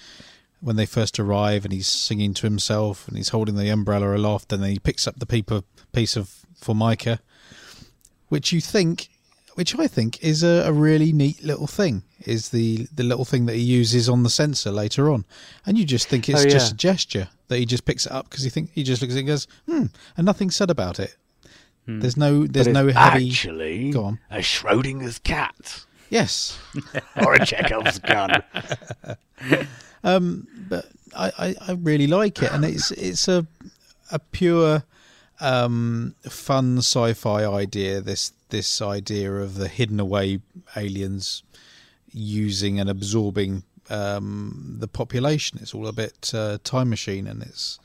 [0.60, 4.54] when they first arrive, and he's singing to himself, and he's holding the umbrella aloft,
[4.54, 7.20] and then he picks up the paper piece of formica,
[8.30, 9.10] which you think,
[9.56, 12.04] which I think is a, a really neat little thing.
[12.26, 15.26] Is the the little thing that he uses on the sensor later on,
[15.66, 18.30] and you just think it's Oh, just a gesture that he just picks it up
[18.30, 19.86] because he think he just looks at it and goes, hmm,
[20.16, 21.16] and nothing's said about it.
[21.88, 23.30] There's no there's no heavy.
[23.32, 24.20] Actually, Go on.
[24.30, 26.60] a Schrodinger's cat Yes,
[27.26, 28.44] or a Chekhov's gun.
[30.04, 33.48] but I, I, I really like it, and it's it's a
[34.12, 34.84] a pure
[35.40, 38.02] um, fun sci-fi idea.
[38.02, 40.40] This this idea of the hidden away
[40.76, 41.44] aliens
[42.12, 45.60] using and absorbing um, the population.
[45.62, 47.80] It's all a bit uh, time machine, and it's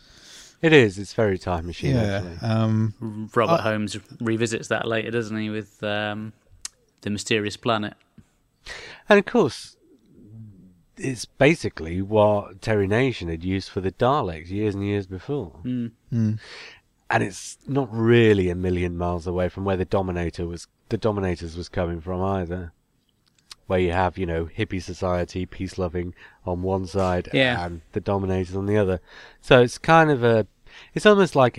[0.62, 0.98] It is.
[0.98, 1.94] It's very time machine.
[1.94, 2.22] yeah.
[2.42, 6.32] Um, Robert I- Holmes revisits that later, doesn't he, with um,
[7.02, 7.94] the mysterious planet?
[9.08, 9.76] And of course,
[10.96, 15.60] it's basically what Terry Nation had used for the Daleks years and years before.
[15.64, 15.92] Mm.
[16.12, 16.38] mm,
[17.10, 20.66] And it's not really a million miles away from where the Dominator was.
[20.88, 22.72] The Dominators was coming from either.
[23.66, 27.66] Where you have, you know, hippie society, peace loving on one side, Yeah.
[27.66, 29.00] and the Dominators on the other.
[29.40, 30.46] So it's kind of a.
[30.94, 31.58] It's almost like.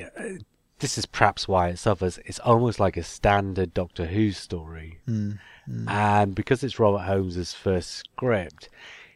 [0.80, 2.20] This is perhaps why it suffers.
[2.26, 5.00] It's almost like a standard Doctor Who story.
[5.08, 5.38] mm,
[5.88, 8.70] and because it's Robert Holmes's first script,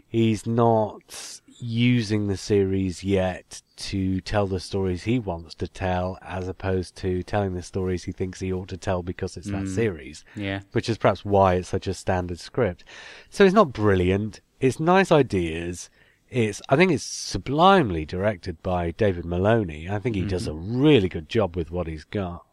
[0.07, 6.47] he's not using the series yet to tell the stories he wants to tell, as
[6.47, 9.75] opposed to telling the stories he thinks he ought to tell because it's that Mm.
[9.75, 10.61] series, Yeah.
[10.71, 12.83] which is perhaps why it's such a standard script.
[13.29, 14.41] So it's not brilliant.
[14.59, 15.89] It's nice ideas.
[16.31, 19.89] It's I think it's sublimely directed by David Maloney.
[19.89, 22.45] I think he does a really good job with what he's got.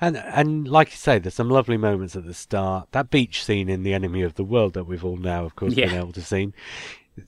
[0.00, 2.88] And and like you say, there's some lovely moments at the start.
[2.92, 5.74] That beach scene in The Enemy of the World that we've all now, of course,
[5.74, 6.52] been able to see.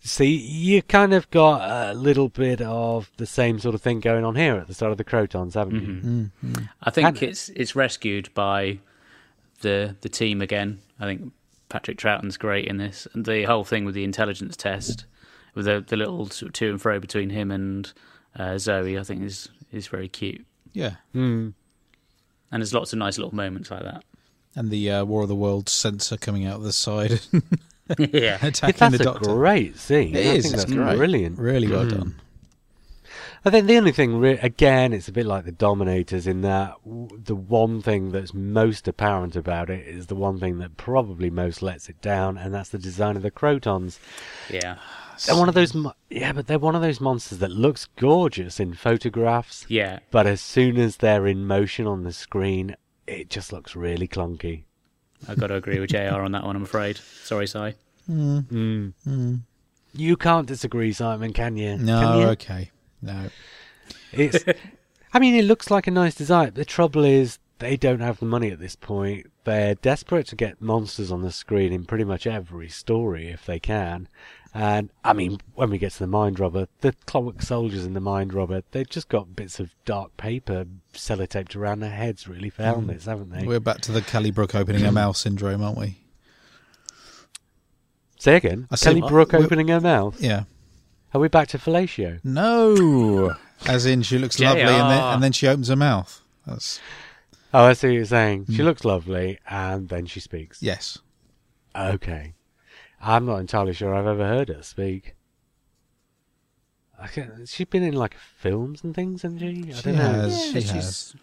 [0.01, 4.25] See, you kind of got a little bit of the same sort of thing going
[4.25, 5.87] on here at the start of the Crotons, haven't you?
[5.89, 6.69] mm, mm.
[6.83, 8.79] I think And- it's it's rescued by
[9.61, 10.81] the the team again.
[10.99, 11.33] I think
[11.69, 15.05] Patrick Troughton's great in this, and the whole thing with the intelligence test,
[15.55, 17.93] with the the little sort of to and fro between him and
[18.39, 20.45] uh, Zoe, I think is is very cute.
[20.73, 20.97] yeah.
[21.13, 21.51] Hmm.
[22.53, 24.05] And there's lots of nice little moments like that.
[24.55, 27.21] And the uh, War of the Worlds sensor coming out of the side,
[27.99, 29.35] yeah, attacking That's the a Doctor.
[29.35, 30.15] great scene.
[30.15, 30.97] It I is, think it's that's great.
[30.97, 31.39] brilliant.
[31.41, 31.91] Really well Mm.
[31.91, 32.15] done.
[33.47, 36.77] I think the only thing, re- again, it's a bit like the Dominators in that
[36.85, 41.29] w- the one thing that's most apparent about it is the one thing that probably
[41.29, 43.99] most lets it down, and that's the design of the Crotons.
[44.49, 44.79] yeah,
[45.27, 48.59] They're one of those, mo- yeah, but they're one of those monsters that looks gorgeous
[48.61, 50.01] in photographs, yeah.
[50.11, 54.65] but as soon as they're in motion on the screen, it just looks really clunky.
[55.29, 56.21] I've got to agree with Jr.
[56.21, 56.57] on that one.
[56.57, 56.99] I'm afraid.
[56.99, 57.75] Sorry, Si.
[58.11, 58.93] Mm.
[59.07, 59.41] Mm.
[59.95, 61.79] You can't disagree, Simon, can you?
[61.79, 62.27] No, Can you?
[62.29, 63.31] okay, no.
[64.13, 64.45] It's.
[65.15, 66.53] I mean, it looks like a nice design.
[66.55, 69.31] The trouble is, they don't have the money at this point.
[69.45, 73.61] They're desperate to get monsters on the screen in pretty much every story if they
[73.61, 74.09] can.
[74.57, 78.01] And I mean, when we get to the Mind Robber, the Clockwork Soldiers in the
[78.01, 82.63] Mind Robber, they've just got bits of dark paper sellotaped around their heads, really, for
[82.63, 83.45] helmets, haven't they?
[83.45, 85.97] We're back to the Kelly Brook opening her mouth syndrome, aren't we?
[88.19, 88.69] Say again.
[88.71, 90.21] I Kelly Brook opening her mouth.
[90.21, 90.45] Yeah.
[91.13, 92.21] Are we back to fellatio?
[92.25, 93.35] No,
[93.67, 96.23] as in she looks lovely, and then, and then she opens her mouth.
[96.47, 96.81] That's
[97.53, 98.47] Oh, I see what you're saying.
[98.51, 98.65] She Mm.
[98.65, 100.63] looks lovely, and then she speaks.
[100.63, 100.99] yes.
[101.77, 102.35] Okay.
[103.05, 105.15] I'm not entirely sure I've ever heard her speak.
[107.01, 109.73] I can't, she's been in like films and things, hasn't she?
[109.73, 110.01] I She don't know.
[110.03, 110.39] has.
[110.47, 111.15] Yeah, she she's- has.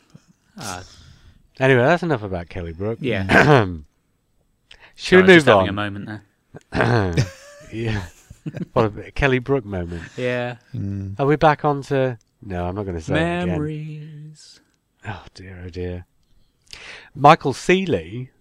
[0.57, 0.83] Ah,
[1.59, 2.97] Anyway, that's enough about Kelly Brook.
[3.01, 3.25] yeah.
[4.95, 6.23] Should Sorry, we just move having a moment
[6.71, 7.15] there.
[7.73, 8.05] yeah.
[8.73, 10.01] What a Kelly Brook moment.
[10.17, 10.55] Yeah.
[10.73, 11.19] Mm.
[11.19, 12.17] Are we back on to...
[12.41, 13.47] No, I'm not going to say it again.
[13.49, 14.59] Memories.
[15.07, 16.05] Oh dear, oh dear.
[17.13, 18.31] Michael Seeley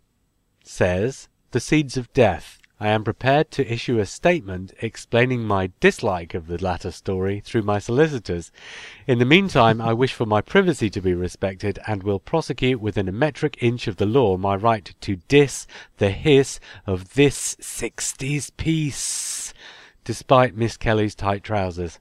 [0.64, 2.59] says, The Seeds of Death.
[2.82, 7.60] I am prepared to issue a statement explaining my dislike of the latter story through
[7.62, 8.50] my solicitors.
[9.06, 13.06] In the meantime, I wish for my privacy to be respected and will prosecute within
[13.06, 15.66] a metric inch of the law my right to diss
[15.98, 19.52] the hiss of this 60s piece,
[20.04, 21.98] despite Miss Kelly's tight trousers.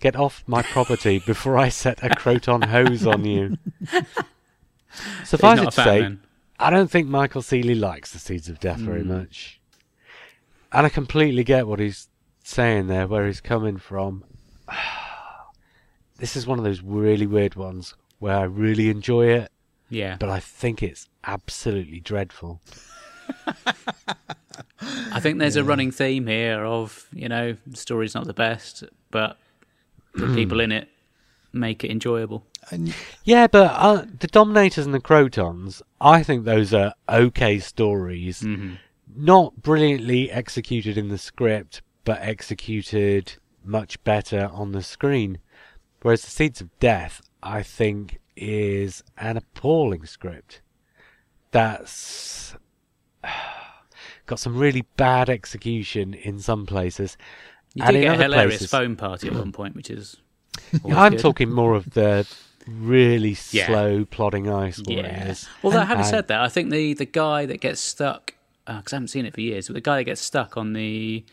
[0.00, 3.56] Get off my property before I set a croton hose on you.
[5.24, 6.20] Suffice it to say, then.
[6.58, 9.06] I don't think Michael Seeley likes the Seeds of Death very Mm.
[9.06, 9.59] much.
[10.72, 12.08] And I completely get what he's
[12.44, 14.24] saying there, where he's coming from.
[16.18, 19.50] This is one of those really weird ones where I really enjoy it,
[19.88, 20.18] Yeah.
[20.20, 22.60] but I think it's absolutely dreadful.
[25.12, 28.84] I think there's a running theme here of, you know, the story's not the best,
[29.10, 29.38] but
[30.14, 30.88] the people in it
[31.54, 32.44] make it enjoyable.
[32.70, 38.42] And Yeah, but uh, the Dominators and the Krotons, I think those are okay stories.
[38.42, 38.74] hmm
[39.16, 45.38] Not brilliantly executed in the script, but executed much better on the screen.
[46.02, 50.62] Whereas The Seeds of Death, I think, is an appalling script.
[51.50, 52.54] That's
[54.26, 57.16] got some really bad execution in some places.
[57.74, 60.16] You And do in get a hilarious places- phone party at one point, which is.
[60.94, 61.20] I'm good.
[61.20, 62.26] talking more of the
[62.66, 63.66] really Yeah.
[63.66, 64.96] slow plodding ice Yeah.
[65.02, 65.48] warriors.
[65.62, 68.34] Although, having And- said that, I think the, the guy that gets stuck,
[68.78, 71.24] because I haven't seen it for years, but the guy that gets stuck on the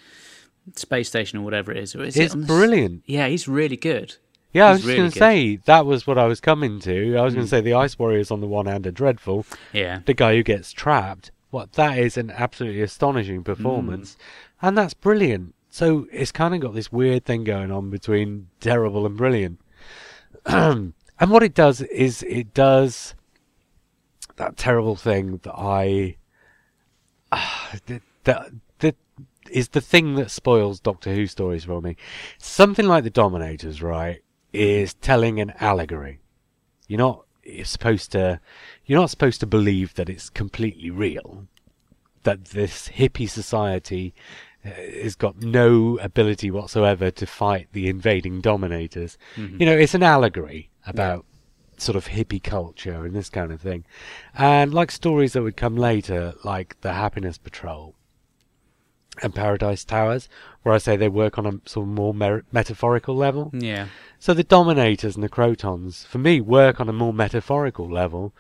[0.76, 3.04] space station or whatever it is, or is it It's the brilliant.
[3.06, 4.16] Yeah, he's really good.
[4.54, 6.80] Yeah, I was He's just really going to say that was what I was coming
[6.82, 7.16] to.
[7.18, 7.50] I was going Mm.
[7.50, 9.46] to say the Ice Warriors on the one hand are dreadful.
[9.74, 10.00] Yeah.
[10.06, 14.68] The guy who gets trapped, what that is an absolutely astonishing performance, Mm.
[14.68, 15.54] and that's brilliant.
[15.70, 19.60] So it's kind of got this weird thing going on between terrible and brilliant.
[20.46, 23.14] and what it does is it does
[24.38, 26.16] that terrible thing that I
[27.32, 28.96] ah, that that that
[29.52, 31.96] is the thing that spoils Doctor Who stories for me.
[32.38, 34.22] Something like the Dominators, right,
[34.54, 36.20] is telling an allegory.
[36.88, 38.40] You're not you're supposed to
[38.86, 41.48] you're not supposed to believe that it's completely real.
[42.24, 44.14] That this hippie society
[44.66, 44.70] uh,
[45.02, 49.18] has got no ability whatsoever to fight the invading dominators.
[49.36, 49.60] Mhm.
[49.60, 51.26] You know, it's an allegory about
[51.78, 53.86] sort of hippie culture and this kind of thing.
[54.36, 57.96] And like stories that would come later, like the Happiness Patrol
[59.22, 60.30] and Paradise Towers,
[60.62, 63.52] where I say they work on a sort of more mer- metaphorical level.
[63.54, 63.88] Yeah.
[64.20, 68.34] So the Dominators and the Krotons, for me, work on a more metaphorical level,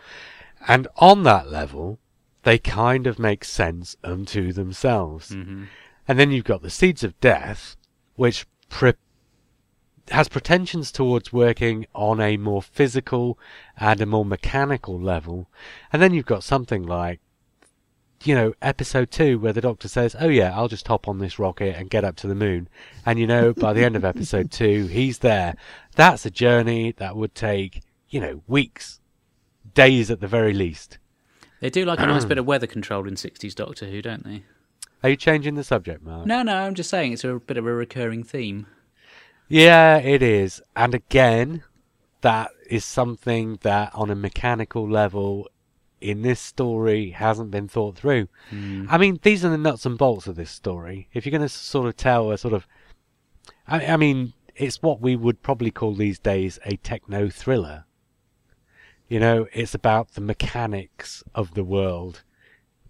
[0.67, 1.99] and on that level,
[2.43, 5.33] they kind of make sense unto themselves.
[5.33, 5.65] hmm
[6.07, 7.75] And then you've got the Seeds of Death,
[8.15, 8.93] which pre-
[10.09, 13.37] has pretensions towards working on a more physical
[13.77, 15.49] and a more mechanical level.
[15.91, 17.19] And then you've got something like,
[18.23, 21.37] you know, episode two, where the doctor says, Oh, yeah, I'll just hop on this
[21.37, 22.67] rocket and get up to the moon.
[23.05, 25.55] And, you know, by the end of episode two, he's there.
[25.95, 28.99] That's a journey that would take, you know, weeks,
[29.73, 30.97] days at the very least.
[31.59, 34.43] They do like a nice bit of weather control in 60s Doctor Who, don't they?
[35.03, 36.25] Are you changing the subject, Mark?
[36.25, 38.65] No, no, I'm just saying it's a bit of a recurring theme.
[39.47, 40.61] Yeah, it is.
[40.75, 41.63] And again,
[42.21, 45.47] that is something that on a mechanical level
[46.01, 48.27] in this story hasn't been thought through.
[48.51, 48.87] Mm.
[48.89, 51.07] I mean, these are the nuts and bolts of this story.
[51.13, 52.67] If you're going to sort of tell a sort of.
[53.67, 57.85] I, I mean, it's what we would probably call these days a techno thriller.
[59.07, 62.23] You know, it's about the mechanics of the world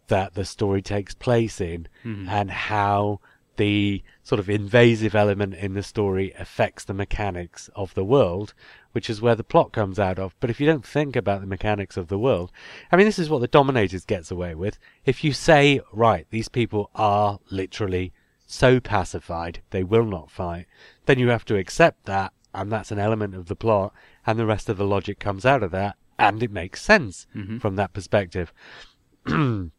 [0.07, 2.27] that the story takes place in Mhm.
[2.27, 3.19] and how
[3.57, 8.53] the sort of invasive element in the story affects the mechanics of the world,
[8.93, 10.35] which is where the plot comes out of.
[10.39, 12.51] But if you don't think about the mechanics of the world,
[12.91, 14.79] I mean, this is what the Dominators gets away with.
[15.05, 18.13] If you say, right, these people are literally
[18.45, 20.67] so pacified, they will not fight,
[21.05, 23.93] then you have to accept that, and that's an element of the plot,
[24.25, 27.59] and the rest of the logic comes out of that, and it makes sense Mhm.
[27.61, 28.53] from that perspective.
[29.25, 29.71] but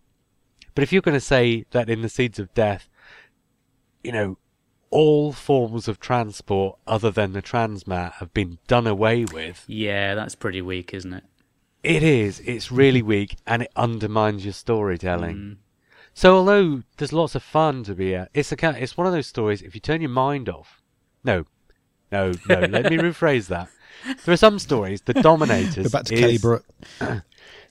[0.76, 2.88] if you're going to say that in the Seeds of Death,
[4.02, 4.38] you know,
[4.90, 10.34] all forms of transport other than the transmat have been done away with, Yeah, that's
[10.34, 11.24] pretty weak, isn't it?
[11.82, 12.40] it is.
[12.40, 15.36] It's really weak, and it undermines your storytelling.
[15.36, 15.56] Mm.
[16.14, 19.26] So although there's lots of fun to be at, it's a it's one of those
[19.28, 19.62] stories.
[19.62, 20.82] If you turn your mind off,
[21.22, 21.44] no,
[22.10, 22.60] no, no.
[22.60, 23.68] let me rephrase that.
[24.24, 25.02] There are some stories.
[25.02, 25.84] The Dominators.
[25.84, 26.64] Go back to is- Kelly Brook.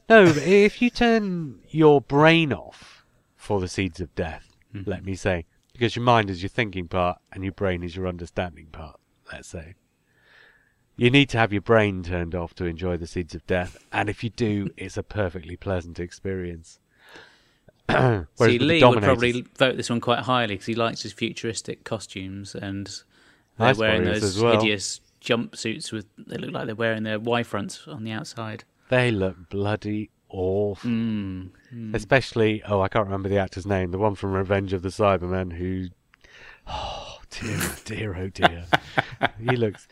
[0.09, 3.03] No, but if you turn your brain off
[3.35, 4.87] for the seeds of death, Mhm.
[4.87, 5.45] let me say,
[5.77, 8.99] because your mind is your thinking part and your brain is your understanding part.
[9.31, 9.75] Let's say.
[10.95, 14.09] You need to have your brain turned off to enjoy the Seeds of Death, and
[14.09, 16.79] if you do, it's a perfectly pleasant experience.
[17.87, 21.83] Whereas See, Lee would probably vote this one quite highly because he likes his futuristic
[21.83, 22.87] costumes and
[23.57, 24.59] they're Ice wearing those well.
[24.59, 26.05] hideous jumpsuits with.
[26.17, 28.63] They look like they're wearing their Y fronts on the outside.
[28.89, 30.89] they look bloody awful.
[30.89, 31.49] Mm.
[31.93, 35.53] Especially, oh, I can't remember the actor's name, the one from Revenge of the Cybermen
[35.53, 35.87] who.
[36.69, 38.65] Oh, dear, oh, dear, oh, dear.
[39.49, 39.87] he looks.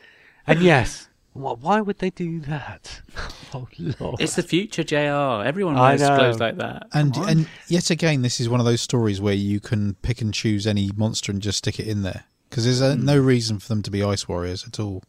[0.45, 3.01] And yes, why would they do that?
[3.53, 3.69] Oh,
[4.01, 4.19] Lord.
[4.19, 5.47] It's the future, Jr.
[5.47, 6.87] Everyone I wears clothes like that.
[6.91, 10.33] And and yet again, this is one of those stories where you can pick and
[10.33, 13.69] choose any monster and just stick it in there because there's uh, no reason for
[13.69, 15.03] them to be ice warriors at all.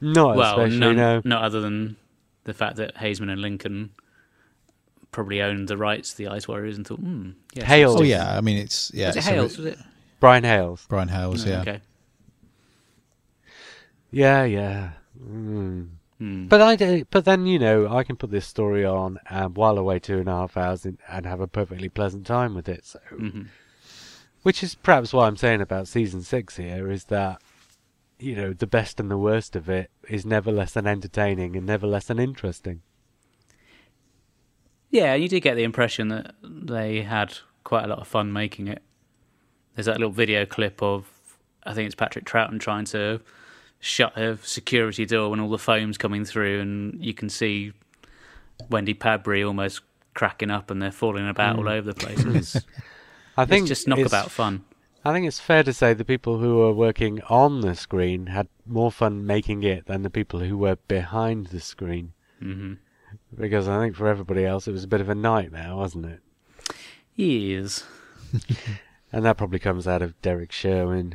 [0.00, 1.22] Not well, especially, none, no.
[1.24, 1.96] not other than
[2.48, 3.90] the fact that Haisman and Lincoln
[5.12, 8.00] probably owned the rights to the Ice Warriors and thought, hmm, yes, Hayles.
[8.00, 9.08] Oh yeah, I mean it's yeah.
[9.08, 9.56] Was it it's a- Hayles?
[9.58, 9.78] Was it?
[10.18, 10.86] Brian Hayles.
[10.88, 11.60] Brian Hayles, yeah.
[11.60, 11.80] Okay.
[14.10, 14.90] Yeah, yeah.
[15.22, 15.88] Mm.
[16.18, 16.46] Hmm.
[16.48, 19.78] But I do, but then you know I can put this story on and while
[19.78, 22.84] away two and a half hours in, and have a perfectly pleasant time with it.
[22.84, 23.46] So, Mhm.
[24.42, 27.40] which is perhaps what I'm saying about season six here is that
[28.18, 31.66] you know the best and the worst of it is never less than entertaining and
[31.66, 32.82] never less than interesting.
[34.90, 38.68] Yeah, you did get the impression that they had quite a lot of fun making
[38.68, 38.82] it.
[39.74, 41.06] There's that little video clip of,
[41.64, 43.20] I think it's Patrick Troughton trying to
[43.80, 47.72] shut a security door when all the foam's coming through, and you can see
[48.70, 49.82] Wendy Padbury almost
[50.14, 51.58] cracking up and they're falling about mm.
[51.60, 52.24] all over the place.
[52.24, 52.56] It's,
[53.36, 54.64] I think it's just knockabout fun.
[55.08, 58.48] I think it's fair to say the people who were working on the screen had
[58.66, 62.12] more fun making it than the people who were behind the screen.
[62.40, 62.74] hmm
[63.38, 66.20] Because I think for everybody else it was a bit of a nightmare, wasn't it?
[67.14, 67.84] Yes.
[69.10, 71.14] And that probably comes out of Derrick Sherwin.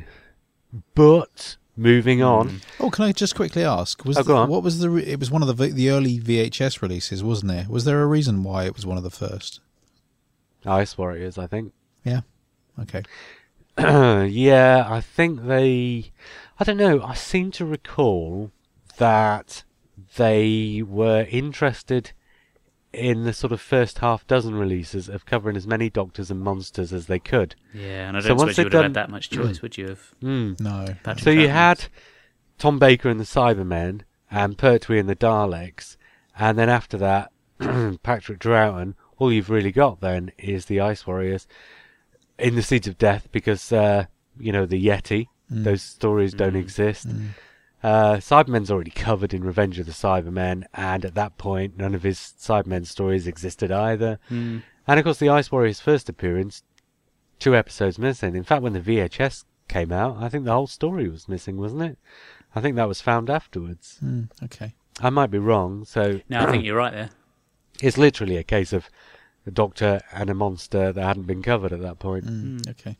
[0.96, 4.04] But moving on, Oh, can I just quickly ask?
[4.04, 4.48] Was Oh, the- on.
[4.50, 4.90] what was the?
[4.90, 7.66] Re- it was one of the v- the early VHS releases, wasn't there?
[7.68, 9.60] Was there a reason why it was one of the first?
[10.66, 11.72] Ice Warriors, I think.
[12.04, 12.22] Yeah.
[12.82, 13.04] Okay.
[13.78, 16.12] yeah, I think they.
[16.60, 17.02] I don't know.
[17.02, 18.52] I seem to recall
[18.98, 19.64] that
[20.16, 22.12] they were interested
[22.92, 26.92] in the sort of first half dozen releases of covering as many doctors and monsters
[26.92, 27.56] as they could.
[27.72, 29.60] Yeah, and I don't once suppose you they'd would have done- had that much choice,
[29.62, 29.88] would you?
[29.88, 30.60] Have Mm.
[30.60, 30.94] No.
[31.02, 31.86] Patrick So you had
[32.58, 35.96] Tom Baker and the Cybermen, and Pertwee and the Daleks,
[36.38, 37.32] and then after that,
[38.02, 38.94] Patrick Troughton.
[39.18, 41.46] All you've really got then is the Ice Warriors
[42.38, 44.06] in the Seeds of Death, because uh,
[44.38, 45.28] you know the Yeti.
[45.50, 47.06] Those stories don't exist.
[47.84, 52.02] Uh, Cybermen's already covered in Revenge of the Cybermen, and at that point, none of
[52.02, 54.18] his Cybermen stories existed either.
[54.30, 54.62] Mm.
[54.86, 56.62] And of course, the Ice Warriors' first appearance,
[57.38, 58.34] two episodes missing.
[58.34, 61.82] In fact, when the VHS came out, I think the whole story was missing, wasn't
[61.82, 61.98] it?
[62.54, 63.98] I think that was found afterwards.
[64.02, 64.74] Mm, okay.
[65.00, 67.10] I might be wrong, so No, I think you're right there.
[67.82, 68.88] it's literally a case of
[69.46, 72.24] a doctor and a monster that hadn't been covered at that point.
[72.24, 72.96] Mm, okay.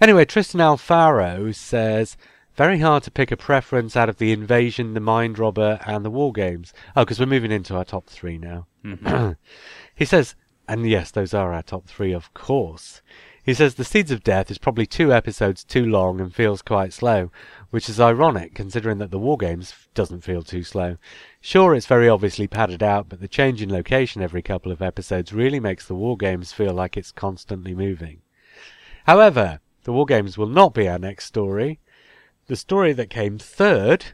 [0.00, 2.16] Anyway, Tristan Alfaro says,
[2.56, 6.10] very hard to pick a preference out of the invasion, the mind robber, and the
[6.10, 6.72] war games.
[6.96, 8.66] Oh, because we're moving into our top three now.
[8.84, 9.36] Mhm.
[9.94, 10.34] he says,
[10.68, 13.00] and yes, those are our top three, of course.
[13.48, 16.92] He says the Seeds of Death is probably two episodes too long and feels quite
[16.92, 17.30] slow,
[17.70, 20.98] which is ironic considering that the War Games doesn't feel too slow.
[21.40, 25.32] Sure, it's very obviously padded out, but the change in location every couple of episodes
[25.32, 28.20] really makes the War Games feel like it's constantly moving.
[29.06, 31.80] However, the War Games will not be our next story.
[32.48, 34.08] The story that came third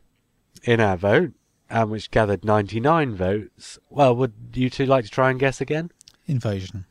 [0.63, 1.33] in our vote,
[1.69, 5.91] and which gathered 99 votes, well, would you two like to try and guess again?
[6.29, 6.87] Invasion.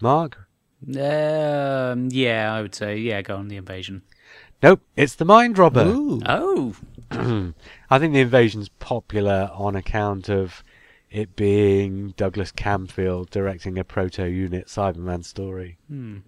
[0.00, 0.41] Mark?
[0.88, 3.22] Um, yeah, I would say yeah.
[3.22, 4.02] Go on the invasion.
[4.62, 5.84] Nope, it's the Mind Robber.
[5.86, 6.20] Ooh.
[6.24, 6.74] Oh,
[7.10, 10.62] I think the invasion's popular on account of
[11.10, 15.78] it being Douglas Camfield directing a proto-unit Cyberman story.
[15.88, 16.18] hmm.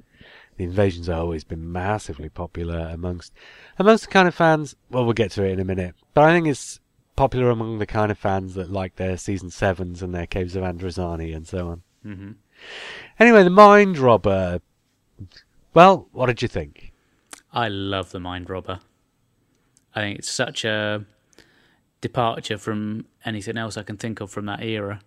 [0.57, 3.33] The invasion's always been massively popular amongst
[3.79, 4.77] amongst the kind of fans.
[4.89, 6.79] Well, we'll get to it in a minute, but I think it's
[7.17, 10.63] popular among the kind of fans that like their season sevens and their Caves of
[10.63, 11.83] Androzani and so on.
[12.03, 12.31] hmm
[13.19, 14.61] Anyway, the Mind Robber.
[15.73, 16.93] Well, what did you think?
[17.53, 18.81] I love the Mind Robber.
[19.95, 21.05] I think it's such a
[22.01, 25.01] departure from anything else I can think of from that era.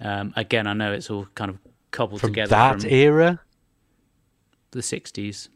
[0.00, 1.58] Um, again, I know it's all kind of
[1.90, 3.40] cobbled From together that from era,
[4.70, 5.48] the '60s.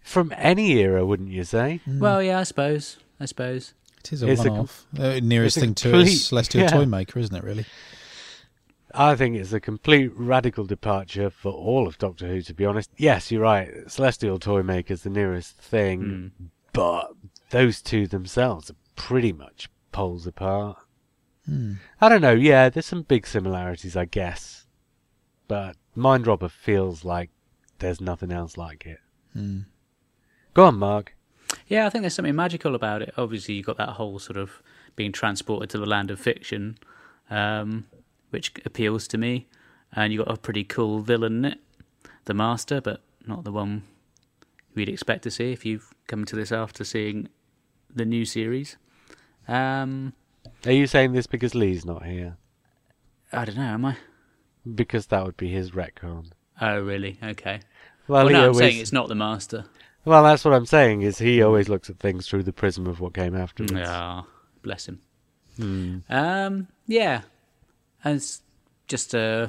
[0.00, 1.80] from any era, wouldn't you say?
[1.86, 2.98] Well, yeah, I suppose.
[3.18, 3.72] I suppose.
[4.00, 4.86] It is a It's one-off.
[4.98, 6.68] uh, nearest it's a thing to complete- a Celestial yeah.
[6.68, 7.42] Toy Maker, isn't it?
[7.42, 7.64] Really?
[8.96, 12.90] I think it's a complete radical departure for all of Doctor Who, to be honest.
[12.96, 13.70] Yes, you're right.
[13.88, 16.02] Celestial Toymaker's the nearest thing,
[16.40, 16.46] Mm.
[16.72, 17.12] but
[17.50, 20.78] those two themselves are pretty much poles apart.
[22.00, 22.32] I don't know.
[22.32, 24.66] Yeah, there's some big similarities, I guess,
[25.46, 27.30] but Mind Robber feels like
[27.78, 28.98] there's nothing else like it.
[30.54, 31.14] Go on, Mark.
[31.68, 33.14] Yeah, I think there's something magical about it.
[33.16, 34.60] Obviously, you've got that whole sort of
[34.96, 36.78] being transported to the land of fiction,
[37.30, 37.86] um,
[38.30, 39.46] which appeals to me.
[39.92, 41.58] And you've got a pretty cool villain in it,
[42.24, 43.82] the Master, but not the one
[44.74, 47.28] we'd expect to see if you've come to this after seeing
[47.94, 48.76] the new series.
[49.48, 50.12] Um,
[50.66, 52.36] Are you saying this because Lee's not here?
[53.32, 53.96] I don't know, am I?
[54.74, 56.30] Because that would be his retcon.
[56.60, 57.18] Oh, really?
[57.22, 57.60] Okay.
[58.08, 59.64] Well, Well, no, I'm always- saying it's not the Master.
[60.04, 61.02] well, that's what I'm saying.
[61.02, 63.72] Is he always looks at things through the prism of what came afterwards?
[63.72, 64.22] Yeah,
[64.62, 65.00] bless him.
[65.56, 65.98] Hmm.
[66.10, 67.22] Um, yeah,
[68.06, 68.42] and it's
[68.86, 69.48] just uh,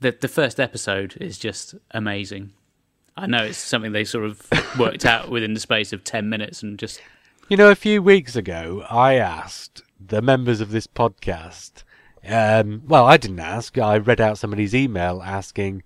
[0.00, 2.52] the the first episode is just amazing.
[3.16, 4.46] I know it's something they sort of
[4.78, 7.00] worked out within the space of ten minutes, and just
[7.48, 11.82] You know, a few weeks ago, I asked the members of this podcast.
[12.24, 13.76] Um, well, I didn't ask.
[13.78, 15.82] I read out somebody's email asking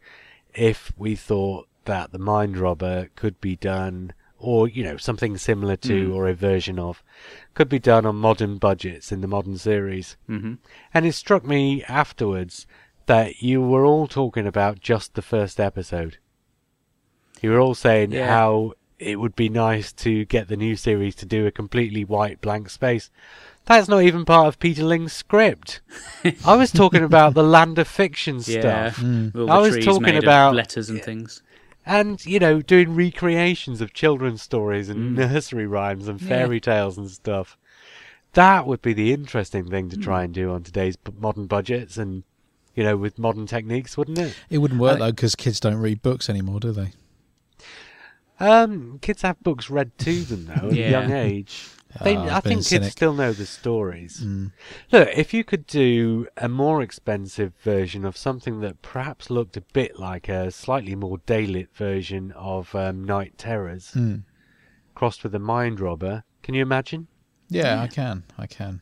[0.54, 4.12] if we thought that the Mind Robber could be done,
[4.42, 7.02] or you know, something similar to, or a version of,
[7.54, 10.16] could be done on modern budgets in the modern series.
[10.26, 10.54] hmm
[10.94, 12.66] And it struck me afterwards
[13.06, 16.16] that you were all talking about just the first episode.
[17.42, 18.28] You were all saying Yeah.
[18.28, 22.40] how it would be nice to get the new series to do a completely white
[22.40, 23.10] blank space.
[23.66, 25.80] That's not even part of Peter Ling's script.
[26.46, 29.02] I was talking about the land of fiction yeah, stuff.
[29.34, 31.42] all I the was trees talking about- letters and things.
[31.86, 36.28] And, you know, doing recreations of children's stories and nursery rhymes and Yeah.
[36.28, 37.56] fairy tales and stuff.
[38.34, 42.22] That would be the interesting thing to try and do on today's modern budgets and,
[42.74, 44.36] you know, with modern techniques, wouldn't it?
[44.50, 46.92] It wouldn't work I- though because kids don't read books anymore, do they?
[48.38, 50.86] Um, kids have books read to them though at Yeah.
[50.86, 51.66] a young age.
[52.04, 54.20] They, Ah, I think a kids still know the stories.
[54.20, 54.52] Mm.
[54.92, 59.60] Look, if you could do a more expensive version of something that perhaps looked a
[59.60, 64.22] bit like a slightly more daylit version of um, Night Terrors, Mm.
[64.94, 67.08] crossed with a Mind Robber, can you imagine?
[67.48, 68.22] Yeah, I can.
[68.38, 68.80] I can.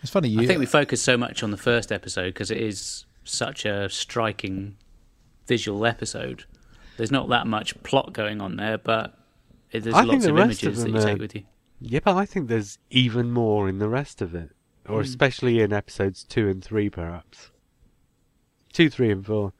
[0.00, 0.28] It's funny.
[0.28, 3.64] You, I think we focused so much on the first episode because it is such
[3.64, 4.76] a striking
[5.48, 6.44] visual episode.
[6.96, 9.18] There's not that much plot going on there, but
[9.72, 11.42] there's I lots the of images of that you are- take with you.
[11.80, 14.50] Yeah, but I think there's even more in the rest of it,
[14.88, 15.02] or hmm.
[15.02, 17.50] especially in episodes two and three, perhaps.
[18.72, 19.52] Two, three, and four.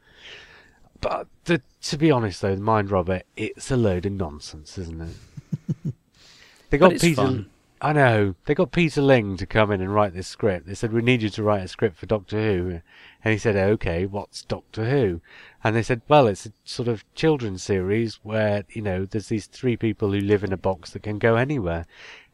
[1.01, 5.01] But the, to be honest, though, the Mind Robber, it's a load of nonsense, isn't
[5.01, 5.95] it?
[6.71, 7.14] they got Peter.
[7.14, 7.51] fun.
[7.87, 10.66] I know they got Peter Ling to come in and write this script.
[10.66, 12.80] They said we need you to write a script for Doctor Who,
[13.22, 15.20] and he said, "Okay, what's Doctor Who?"
[15.62, 19.47] And they said, "Well, it's a sort of children's series where you know there's these
[19.47, 21.87] three people who live in a box that can go anywhere."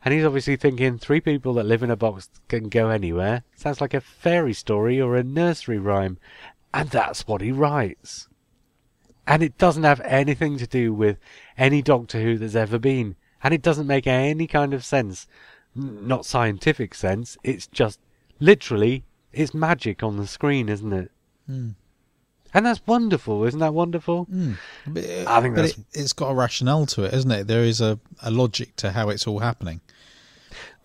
[0.02, 3.44] And he's obviously thinking three people that live in a box can go anywhere.
[3.54, 6.16] Sounds like a fairy story or a nursery rhyme,
[6.72, 8.26] and that's what he writes.
[9.26, 11.18] And it doesn't have anything to do with
[11.58, 13.16] any Doctor Who there's ever been.
[13.42, 15.26] And it doesn't make any kind of sense.
[15.74, 17.36] Not scientific sense.
[17.42, 17.98] It's just
[18.38, 21.10] literally, it's magic on the screen, isn't it?
[21.50, 21.74] Mm.
[22.54, 23.44] And that's wonderful.
[23.44, 24.26] Isn't that wonderful?
[24.26, 24.56] Mm.
[24.86, 27.46] But, uh, I think but that's- it, it's got a rationale to it, isn't it?
[27.46, 29.80] There is a, a logic to how it's all happening.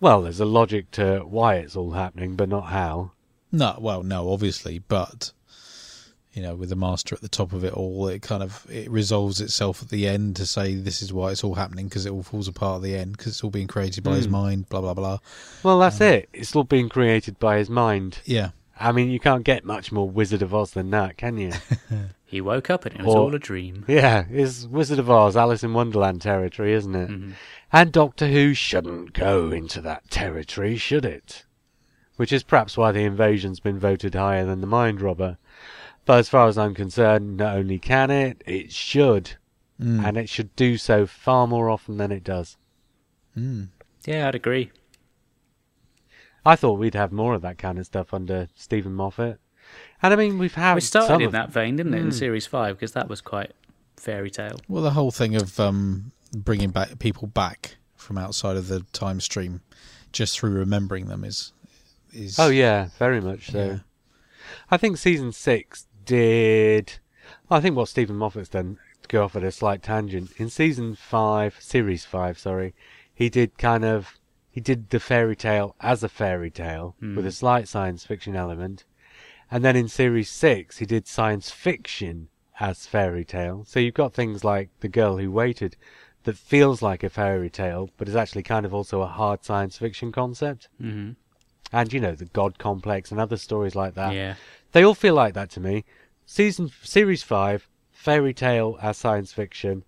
[0.00, 3.12] Well, there's a logic to why it's all happening, but not how.
[3.52, 5.32] No, well, no, obviously, but
[6.38, 8.88] you know, with the master at the top of it all, it kind of it
[8.88, 12.12] resolves itself at the end to say this is why it's all happening because it
[12.12, 14.30] all falls apart at the end because it's all being created by his Mm.
[14.30, 14.68] mind.
[14.68, 15.18] Blah blah blah.
[15.64, 16.28] Well, that's it.
[16.32, 18.20] It's all being created by his mind.
[18.24, 21.52] Yeah, I mean, you can't get much more Wizard of Oz than that, can you?
[22.30, 23.86] He woke up and it was Or- all a dream.
[23.88, 27.08] yeah, it's Wizard of Oz, Alice in Wonderland territory, isn't it?
[27.08, 27.32] Mhm.
[27.72, 31.46] And Doctor Who shouldn't go into that territory, should it?
[32.16, 35.38] Which is perhaps why the invasion's been voted higher than the Mind Robber.
[36.08, 39.32] But as far as I'm concerned, not only can it, it should.
[39.78, 40.02] Mm.
[40.06, 42.56] And it should do so far more often than it does.
[43.36, 43.68] Mm.
[44.06, 44.70] Yeah, I'd agree.
[46.46, 49.38] I thought we'd have more of that kind of stuff under Steven Moffat.
[50.02, 52.08] And I mean, we've had we started some in of- that vein, didn't it, in
[52.08, 52.14] Mm.
[52.14, 52.76] series five?
[52.78, 53.52] Because that was quite
[53.98, 54.58] fairy tale.
[54.66, 59.20] Well, the whole thing of um, bringing back people back from outside of the time
[59.20, 59.60] stream
[60.10, 61.52] just through remembering them is
[62.14, 63.66] is Oh yeah, very much so.
[63.66, 63.78] Yeah.
[64.70, 66.98] I think season six did.
[67.50, 70.94] I think what Steven Moffat's done to go off at a slight tangent in season
[70.94, 72.74] five, series five, sorry,
[73.14, 74.18] he did kind of
[74.50, 78.84] he did the fairy tale as a fairy tale with a slight science fiction element,
[79.50, 82.28] and then in series six he did science fiction
[82.58, 83.64] as fairy tale.
[83.66, 85.76] So you've got things like the girl who waited.
[86.24, 89.78] that feels like a fairy tale, but is actually kind of also a hard science
[89.78, 90.68] fiction concept.
[90.80, 91.10] hmm
[91.72, 94.12] And you know, the God complex and other stories like that.
[94.14, 94.34] Yeah.
[94.72, 95.84] They all feel like that to me.
[96.26, 99.84] Season series five, fairy tale as science fiction.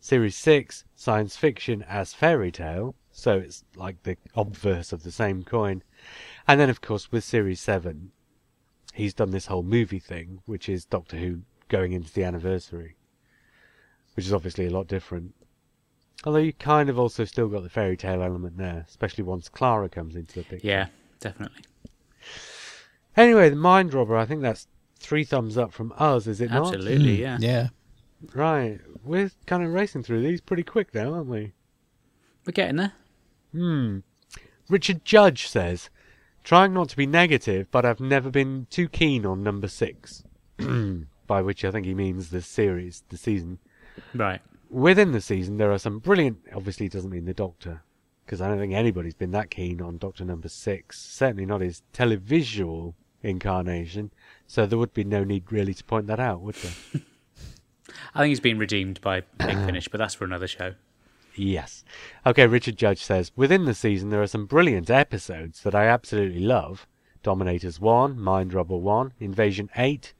[0.00, 2.94] Series six, science fiction as fairy tale.
[3.10, 5.82] So it's like the obverse of the same coin.
[6.48, 8.10] And then, of course, with series seven,
[8.92, 12.96] he's done this whole movie thing, which is Doctor Who going into the anniversary,
[14.14, 15.34] which is obviously a lot different.
[16.24, 19.88] Although you kind of also still got the fairy tale element there, especially once Clara
[19.88, 20.66] comes into the picture.
[20.66, 20.86] Yeah,
[21.20, 21.62] definitely.
[23.16, 24.66] Anyway, the Mind Robber, I think that's
[24.98, 26.74] three thumbs up from us, is it not?
[26.74, 27.38] Absolutely, Mm, yeah.
[27.40, 27.68] Yeah.
[28.34, 28.80] Right.
[29.04, 31.52] We're kind of racing through these pretty quick now, aren't we?
[32.46, 32.92] We're getting there.
[33.52, 33.98] Hmm.
[34.68, 35.90] Richard Judge says,
[36.42, 40.24] trying not to be negative, but I've never been too keen on number six.
[41.26, 43.58] By which I think he means the series, the season.
[44.14, 44.40] Right.
[44.70, 46.38] Within the season, there are some brilliant.
[46.54, 47.82] Obviously, he doesn't mean the Doctor,
[48.24, 51.00] because I don't think anybody's been that keen on Doctor Number Six.
[51.00, 52.94] Certainly not his televisual
[53.24, 54.10] incarnation.
[54.46, 56.72] So there would be no need really to point that out, would there?
[58.14, 59.66] I think he's been redeemed by Big ah.
[59.66, 60.74] Finish, but that's for another show.
[61.36, 61.84] Yes.
[62.24, 66.40] Okay, Richard Judge says Within the season, there are some brilliant episodes that I absolutely
[66.40, 66.86] love
[67.22, 70.12] Dominators 1, Mind Robber 1, Invasion 8,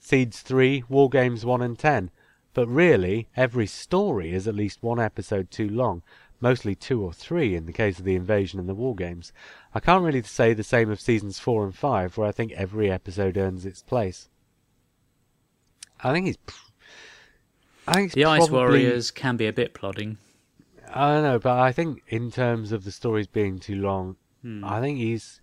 [0.00, 2.10] Seeds 3, War Games 1 and 10.
[2.54, 6.02] But really, every story is at least one episode too long,
[6.40, 9.32] mostly two or three in the case of the Invasion and the War Games.
[9.74, 12.90] I can't really say the same of seasons 4 and 5, where I think every
[12.90, 14.28] episode earns its place.
[16.02, 16.38] I think it's.
[17.88, 20.18] I think it's The Ice probably- Warriors can be a bit plodding.
[20.92, 24.64] I don't know, but I think in terms of the stories being too long, Hmm.
[24.64, 25.40] I think he's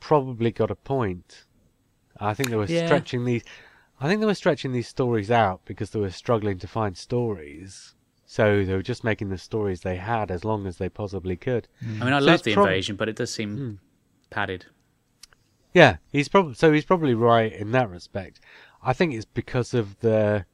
[0.00, 1.44] probably got a point.
[2.18, 2.86] I think they were Yeah.
[2.86, 3.42] stretching these.
[4.00, 7.94] I think they were stretching these stories out because they were struggling to find stories.
[8.28, 11.68] So they were just making the stories they had as long as they possibly could.
[11.80, 13.78] I mean, I So love the prob- invasion, but it does seem
[14.30, 14.66] padded.
[15.72, 18.40] Yeah, he's probably so he's probably right in that respect.
[18.82, 20.44] I think it's because of the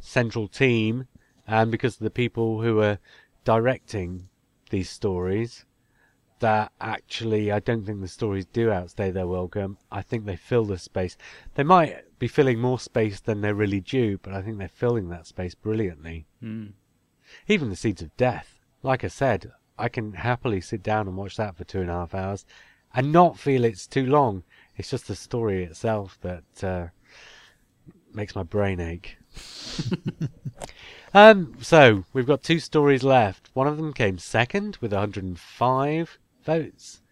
[0.00, 1.06] central team
[1.46, 2.98] and because of the people who are
[3.44, 4.28] directing
[4.70, 5.64] these stories
[6.40, 9.76] that actually I don't think the stories do outstay their welcome.
[9.90, 11.16] I think they fill the space.
[11.54, 15.08] They might be filling more space than they're really due, but I think they're filling
[15.08, 16.26] that space brilliantly.
[16.42, 16.72] Mm.
[17.46, 21.36] Even the Seeds of Death, like I said, I can happily sit down and watch
[21.36, 22.44] that for two and a half hours
[22.94, 24.42] and not feel it's too long.
[24.76, 26.86] It's just the story itself that uh,
[28.12, 29.18] makes my brain ache.
[31.14, 33.50] um, so we've got two stories left.
[33.54, 37.02] One of them came second with 105 votes.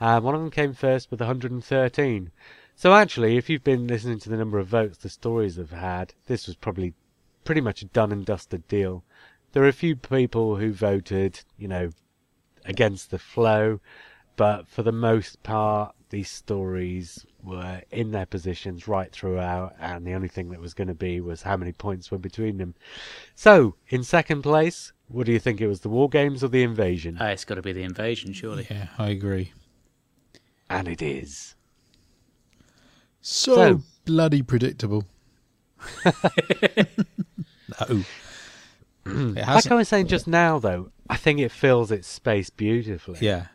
[0.00, 2.30] Uh, one of them came first with 113.
[2.74, 6.14] So actually, if you've been listening to the number of votes the stories have had,
[6.26, 6.94] this was probably
[7.44, 9.04] pretty much a done and dusted deal.
[9.52, 11.90] There are a few people who voted, you know,
[12.64, 13.80] against the flow,
[14.36, 20.14] but for the most part, these stories were in their positions right throughout, and the
[20.14, 22.74] only thing that was going to be was how many points were between them.
[23.34, 26.62] So, in second place, what do you think it was, the War Games or the
[26.62, 27.18] Invasion?
[27.20, 28.66] Uh, it's got to be the invasion, surely.
[28.70, 29.52] Yeah, I agree.
[30.70, 31.54] and it is.
[33.20, 35.04] So, So- bloody predictable.
[36.04, 38.02] no.
[39.04, 39.70] Like.
[39.70, 43.18] I was saying just now, though, I think it fills its space beautifully.
[43.20, 43.46] Yeah.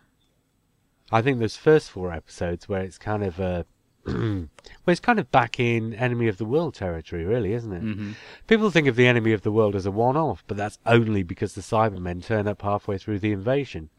[1.11, 3.63] I think those first four episodes where it's kind of uh,
[4.05, 4.47] well,
[4.87, 7.81] it's kind of back in enemy of the world territory, really, isn't it?
[7.81, 8.11] hmm
[8.47, 11.53] People think of the enemy of the world as a one-off, but that's only because
[11.53, 13.89] the Cybermen turn up halfway through the invasion.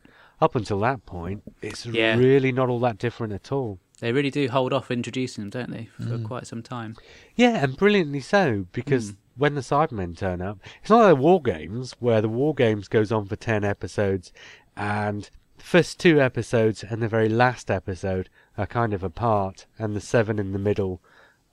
[0.40, 2.16] Up until that point, it's Yeah.
[2.16, 3.78] really not all that different at all.
[4.00, 6.24] They really do hold off introducing them, don't they, for Mm.
[6.24, 6.94] quite some time.
[7.34, 11.94] Yeah, and brilliantly so, because when the Cybermen turn up, it's not like War Games,
[12.00, 14.32] where the War Games goes on for 10 episodes,
[14.76, 18.28] and the first two episodes and the very last episode
[18.58, 21.00] are kind of apart, and the seven in the middle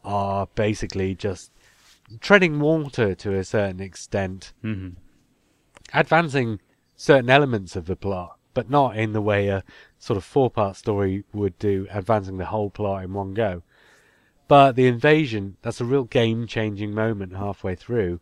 [0.04, 1.52] are basically just
[2.20, 4.90] treading water to a certain extent, hmm
[5.94, 6.60] advancing
[6.96, 9.64] certain elements of the plot, but not in the way a
[10.00, 13.64] sort of four part story would do, advancing the whole plot in one go.
[14.48, 18.20] But the invasion, that's a real game changing moment halfway through,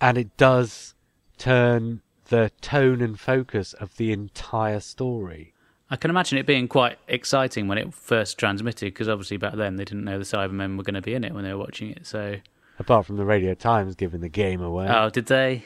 [0.00, 0.94] and it does
[1.36, 5.52] turn the tone and focus of the entire story.
[5.90, 9.76] I can imagine it being quite exciting when it first transmitted, because obviously back then
[9.76, 11.90] they didn't know the Cybermen were going to be in it when they were watching
[11.90, 12.06] it.
[12.06, 12.36] So,
[12.78, 14.86] Apart from the Radio Times giving the game away.
[14.88, 15.64] oh, did they?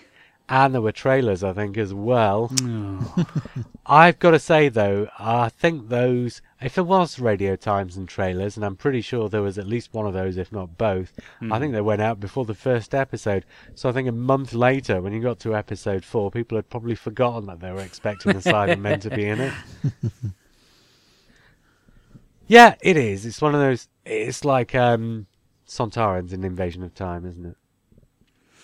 [0.49, 2.53] And there were trailers, I think, as well.
[3.87, 8.57] I've got to say though, I think those, if there was Radio Times and trailers,
[8.57, 11.19] and I'm pretty sure there was at least one of those, if not both,
[11.51, 13.47] I think they went out before the first episode.
[13.75, 16.95] So I think a month later, when you got to episode four, people had probably
[16.95, 19.53] forgotten that they were expecting the Cybermen to be in it.
[22.47, 23.25] yeah, it is.
[23.25, 23.89] It's one of those.
[24.05, 25.27] It's like um,
[25.67, 27.57] Sontarans in Invasion of Time, isn't it?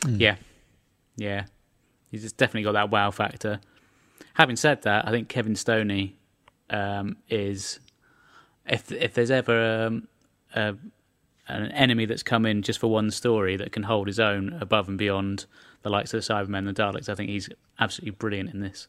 [0.08, 0.36] Yeah,
[1.16, 1.44] yeah.
[2.10, 3.60] He's just definitely got that wow factor.
[4.34, 6.16] Having said that, I think Kevin Stoney
[6.68, 7.80] um, is
[8.66, 10.08] if if there's ever um,
[10.54, 10.74] a,
[11.48, 14.88] an enemy that's come in just for one story that can hold his own above
[14.88, 15.46] and beyond
[15.82, 17.48] the likes of the Cybermen and the Daleks, I think he's
[17.78, 18.88] absolutely brilliant in this.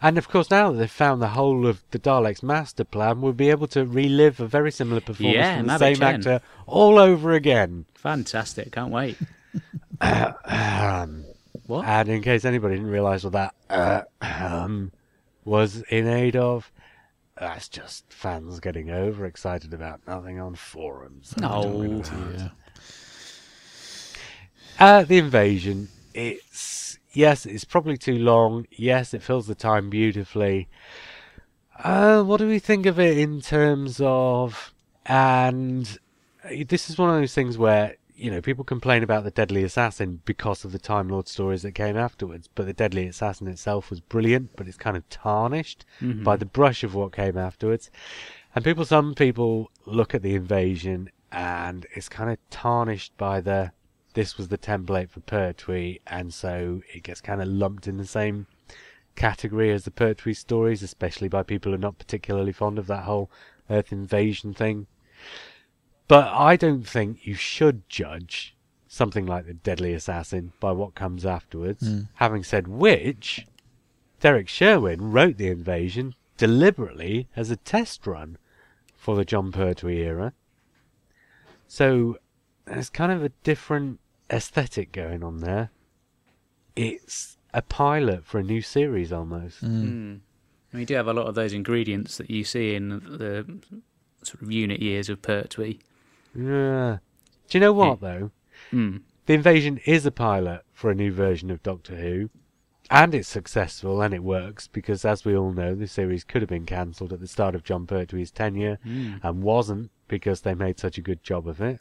[0.00, 3.32] And of course, now that they've found the whole of the Daleks' master plan, we'll
[3.32, 6.98] be able to relive a very similar performance Yeah, from the Mavic same actor all
[6.98, 7.86] over again.
[7.94, 8.72] Fantastic!
[8.72, 9.16] Can't wait.
[10.00, 11.24] Um,
[11.66, 11.84] What?
[11.86, 14.92] and in case anybody didn't realise what that uh, um,
[15.44, 16.70] was in aid of,
[17.38, 21.34] that's just fans getting overexcited about nothing on forums.
[21.38, 22.02] no.
[22.38, 22.48] Yeah.
[24.78, 25.88] Uh, the invasion.
[26.14, 28.66] It's yes, it's probably too long.
[28.70, 30.68] Yes, it fills the time beautifully.
[31.82, 34.72] Uh, what do we think of it in terms of?
[35.06, 35.98] And
[36.44, 39.62] uh, this is one of those things where you know people complain about the Deadly
[39.62, 43.90] Assassin because of the Time Lord stories that came afterwards, but the Deadly Assassin itself
[43.90, 46.24] was brilliant, but it's kind of tarnished mm-hmm.
[46.24, 47.90] by the brush of what came afterwards.
[48.54, 53.72] And people, some people look at the invasion and it's kind of tarnished by the
[54.14, 58.06] this was the template for Pertwee, and so it gets kind of lumped in the
[58.06, 58.46] same
[59.14, 63.04] category as the Pertwee stories, especially by people who are not particularly fond of that
[63.04, 63.30] whole
[63.70, 64.86] Earth invasion thing.
[66.08, 68.56] But I don't think you should judge
[68.88, 71.86] something like the Deadly Assassin by what comes afterwards.
[72.14, 73.46] Having said which,
[74.20, 78.38] Derrick Sherwin wrote the invasion deliberately as a test run
[78.96, 80.32] for the Jon Pertwee era.
[81.66, 82.18] So
[82.64, 84.00] there's kind of a different
[84.30, 85.70] aesthetic going on there.
[86.74, 89.62] It's a pilot for a new series almost.
[89.62, 90.20] Mm.
[90.72, 93.60] We do have a lot of those ingredients that you see in the
[94.22, 95.78] sort of unit years of Pertwee.
[96.34, 96.98] Yeah.
[97.48, 98.30] Do you know what though?
[98.72, 99.02] Mm.
[99.26, 102.30] The invasion is a pilot for a new version of Doctor Who,
[102.90, 106.48] and it's successful and it works because, as we all know, the series could have
[106.48, 108.78] been cancelled at the start of Jon Pertwee's tenure
[109.22, 111.80] and wasn't because they made such a good job of it.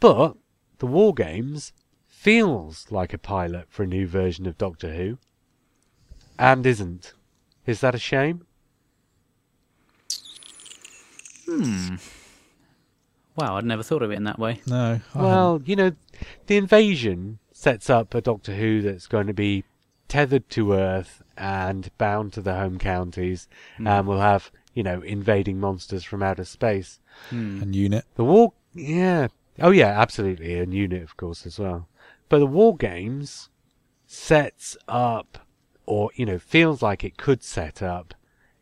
[0.00, 0.36] But
[0.78, 1.72] the War Games
[2.06, 5.18] feels like a pilot for a new version of Doctor Who,
[6.38, 7.12] and isn't.
[7.66, 8.46] Is that a shame?
[13.36, 14.60] Wow, I'd never thought of it in that way.
[14.66, 15.00] No.
[15.14, 15.92] I Well, you know,
[16.46, 19.64] the invasion sets up a Doctor Who that's going to be
[20.08, 23.86] tethered to Earth and bound to the home counties, hmm.
[23.86, 27.00] and will have, you know, invading monsters from outer space.
[27.30, 27.62] haven't.
[27.62, 28.04] And unit.
[28.14, 29.28] The war, yeah,
[29.60, 31.88] oh yeah, absolutely, and unit, of course, as well.
[32.28, 33.48] But the war games
[34.06, 35.38] sets up,
[35.86, 38.14] or you know, feels like it could set up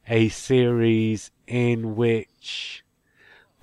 [0.09, 2.85] a series in which,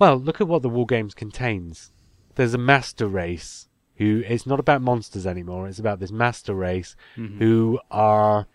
[0.00, 1.92] well, look at what the war games contains.
[2.34, 5.68] There's a master race who it's not about monsters anymore.
[5.68, 6.96] It's about this master race
[7.38, 8.46] who are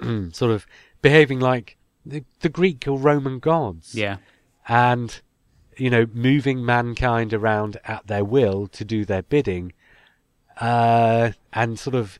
[0.32, 0.66] sort of
[1.02, 1.76] behaving like
[2.06, 4.16] the, the Greek or Roman gods Yeah.
[4.68, 5.20] and
[5.76, 9.72] you know moving mankind around at their will to do their bidding
[10.60, 12.18] uh, and sort of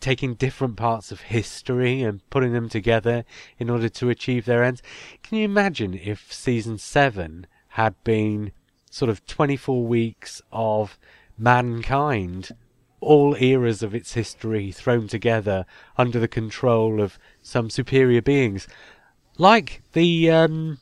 [0.00, 3.24] taking different parts of history and putting them together
[3.58, 4.80] in order to achieve their ends
[5.22, 7.46] can you imagine if season 7
[7.78, 8.50] had been
[8.90, 10.98] sort of 24 weeks of
[11.38, 12.50] mankind
[13.00, 15.64] all eras of its history thrown together
[15.96, 18.66] under the control of some superior beings
[19.38, 20.78] like the um,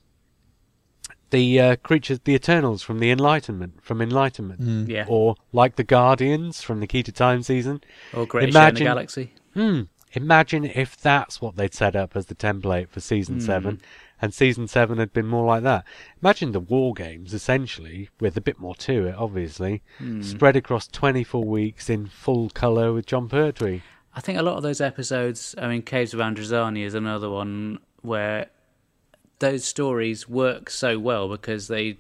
[1.31, 5.05] the uh, creatures, the Eternals from the Enlightenment, from Enlightenment, Yeah.
[5.09, 7.83] or like the Guardians from the Key to Time season.
[8.15, 9.33] Or Great Show in Imagine- the Galaxy.
[9.53, 9.81] Hmm.
[10.13, 13.81] Imagine if that's what they'd set up as the template for season seven,
[14.23, 15.85] and season seven had been more like that.
[16.23, 19.83] Imagine the war games, essentially, with a bit more to it, obviously,
[20.23, 23.83] spread across 24 weeks in full colour with Jon Pertwee.
[24.15, 27.79] I think a lot of those episodes, I mean, Caves of Androzani is another one
[28.01, 28.47] where
[29.41, 31.99] those stories work so well because they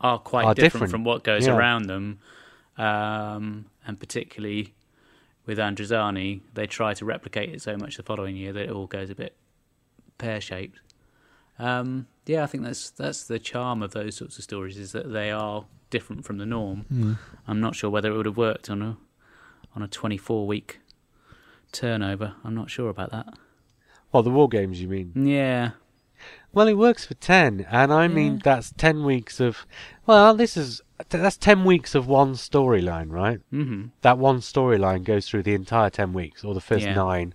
[0.00, 0.90] are quite Are different, different.
[0.92, 1.54] from what goes Yeah.
[1.56, 2.20] around them.
[2.78, 4.74] Um, and particularly
[5.46, 8.86] with Androzani, they try to replicate it so much the following year that it all
[8.86, 9.34] goes a bit
[10.18, 10.80] pear shaped.
[11.58, 15.12] Um, yeah, I think that's that's the charm of those sorts of stories is that
[15.12, 17.18] they are different from the norm.
[17.46, 18.96] I'm not sure whether it would have worked on a
[19.74, 20.80] on a 24 week
[21.72, 22.34] turnover.
[22.44, 23.34] I'm not sure about that.
[24.12, 25.12] Well, the war games, you mean?
[25.26, 25.72] Yeah.
[26.56, 29.66] Well, it works for ten, and I mean that's ten weeks of.
[30.06, 30.80] Well, this is
[31.10, 33.40] that's ten weeks of one storyline, right?
[33.50, 36.94] hmm That one storyline goes through the entire ten weeks, or the first Yeah.
[36.94, 37.34] nine.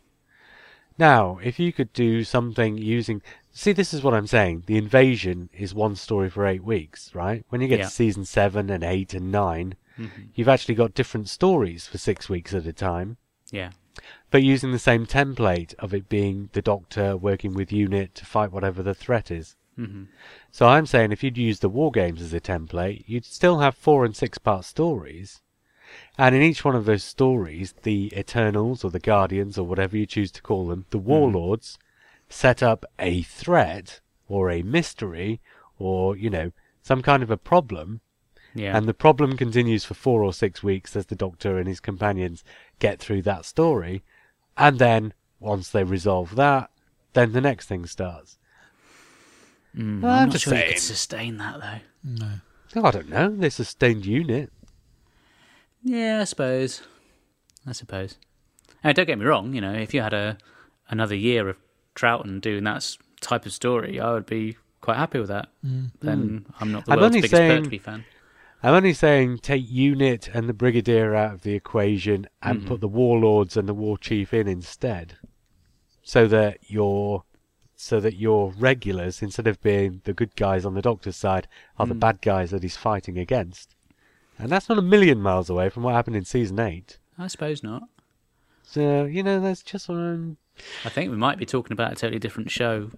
[0.98, 4.64] Now, if you could do something using, see, this is what I'm saying.
[4.66, 7.46] The invasion is one story for eight weeks, right?
[7.50, 7.86] When you get Yeah.
[7.86, 12.28] to season seven and eight and 9 hmm you've actually got different stories for six
[12.28, 13.18] weeks at a time.
[13.52, 13.70] Yeah.
[14.30, 18.52] But using the same template of it being the doctor working with unit to fight
[18.52, 19.56] whatever the threat is.
[19.76, 20.04] hmm
[20.52, 23.76] So I'm saying if you'd use the war games as a template, you'd still have
[23.76, 25.42] four and six part stories.
[26.18, 30.06] And in each one of those stories, the Eternals or the Guardians or whatever you
[30.06, 31.78] choose to call them, the Warlords,
[32.30, 35.42] set up a threat or a mystery
[35.78, 38.02] or, you know, some kind of a problem
[38.54, 38.76] Yeah.
[38.78, 42.44] and the problem continues for four or six weeks as the Doctor and his companions
[42.80, 44.04] get through that story.
[44.58, 46.70] And then, once they resolve that,
[47.14, 48.38] then the next thing starts.
[49.76, 51.80] Mm, I'm I'm not just sure you could sustain that though.
[52.04, 52.32] No.
[52.76, 53.30] Oh, I don't know.
[53.36, 54.52] They're sustained unit.
[55.84, 56.82] Yeah, I suppose.
[57.66, 58.18] I suppose.
[58.84, 59.54] Now, don't get me wrong.
[59.54, 60.38] You know, if you had a
[60.90, 61.58] another year of
[61.96, 65.50] Troughton doing that type of story, I would be quite happy with that.
[65.64, 68.04] Then I'm not the I'm world's biggest saying- Pertwee fan.
[68.64, 72.68] I'm only saying take unit and the brigadier out of the equation and Mhm.
[72.68, 75.18] put the warlords and the war chief in instead,
[76.04, 77.24] so that your
[77.76, 81.48] so that your regulars, instead of being the good guys on the doctor's side,
[81.80, 82.00] are the Mm.
[82.00, 83.74] bad guys that he's fighting against.
[84.38, 87.00] And that's not a million miles away from what happened in season eight.
[87.18, 87.84] I suppose not.
[88.64, 90.38] So you know, that's just I'm.
[90.86, 92.92] I think we might be talking about a totally different show.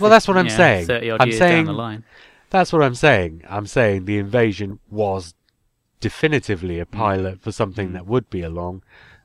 [0.00, 0.86] Well, that's what I'm yeah, saying.
[0.88, 2.04] Thirty odd I'm years saying down the line.
[2.52, 3.42] That's what I'm saying.
[3.48, 5.34] I'm saying the invasion was
[6.00, 8.82] definitively a pilot for something that would be along.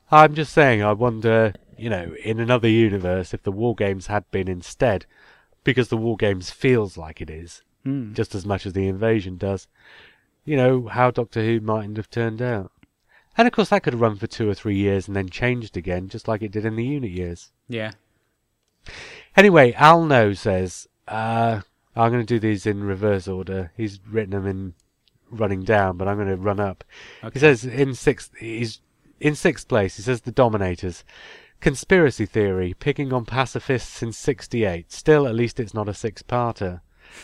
[0.09, 4.23] I'm just saying, I wonder, you know, in another universe, if the War Games had
[4.31, 5.05] been instead,
[5.65, 8.13] because the War Games feels like it is, Mm.
[8.13, 9.67] just as much as the invasion does,
[10.45, 12.71] you know, how Doctor Who mightn't have turned out.
[13.37, 15.75] And of course, that could have run for two or three years and then changed
[15.75, 17.51] again, just like it did in the unit years.
[17.67, 17.91] Yeah.
[19.35, 21.61] Anyway, Al No says, uh,
[21.97, 23.71] I'm going to do these in reverse order.
[23.75, 24.73] He's written them in
[25.31, 26.83] running down, but I'm going to run up.
[27.33, 28.81] He says in sixth, he's
[29.19, 29.97] in sixth place.
[29.97, 31.03] He says the Dominators,
[31.59, 34.91] conspiracy theory, picking on pacifists in '68.
[34.91, 36.81] Still, at least it's not a six-parter.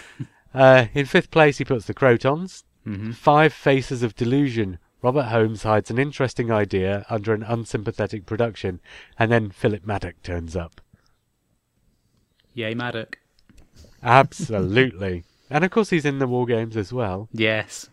[0.53, 2.63] uh, in fifth place, he puts the Krotons.
[2.83, 4.79] hmm Five Faces of Delusion.
[5.01, 8.79] Robert Holmes hides an interesting idea under an unsympathetic production,
[9.19, 10.79] and then Philip Madoc turns up.
[12.53, 13.17] Yay, Madoc.
[14.03, 15.23] Absolutely.
[15.49, 17.29] and of course, he's in the War Games as well.
[17.33, 17.89] Yes.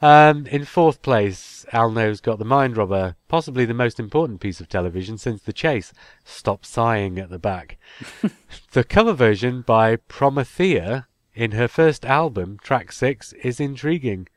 [0.00, 4.68] Um, in fourth place, Alno's got The Mind Robber, possibly the most important piece of
[4.68, 5.92] television since The Chase.
[6.24, 7.78] Stop sighing at the back.
[8.72, 14.28] the cover version by Promethea in her first album, track six, is intriguing.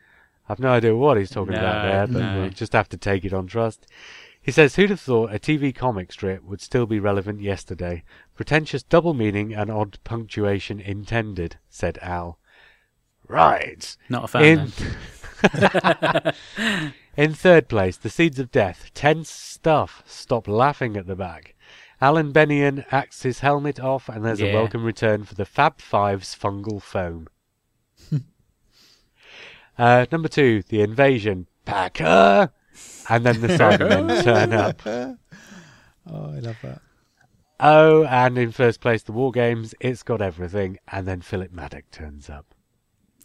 [0.50, 2.42] I've no idea what he's talking about there, but no.
[2.42, 3.86] we'll just have to take it on trust.
[4.48, 8.06] He says, Who'd have thought a TV comic strip would still be relevant yesterday?
[8.34, 12.39] Pretentious double meaning and odd punctuation intended, said Al.
[13.28, 13.98] Right.
[14.08, 14.72] Not a fan.
[16.56, 18.89] In, in third place, The Seeds of Death.
[18.93, 20.02] Tense stuff.
[20.06, 21.54] Stop laughing at the back.
[22.00, 26.34] Alan Bennion acts his helmet off, and there's a welcome return for the Fab Five's
[26.34, 27.28] fungal foam.
[29.78, 31.48] uh, number two, The Invasion.
[31.66, 32.54] Packer!
[33.10, 34.82] And then the Cybermen turn up.
[34.86, 36.82] Oh, I love that.
[37.60, 39.74] Oh, and in first place, The War Games.
[39.80, 40.78] It's got everything.
[40.91, 42.53] And then Philip Madoc turns up.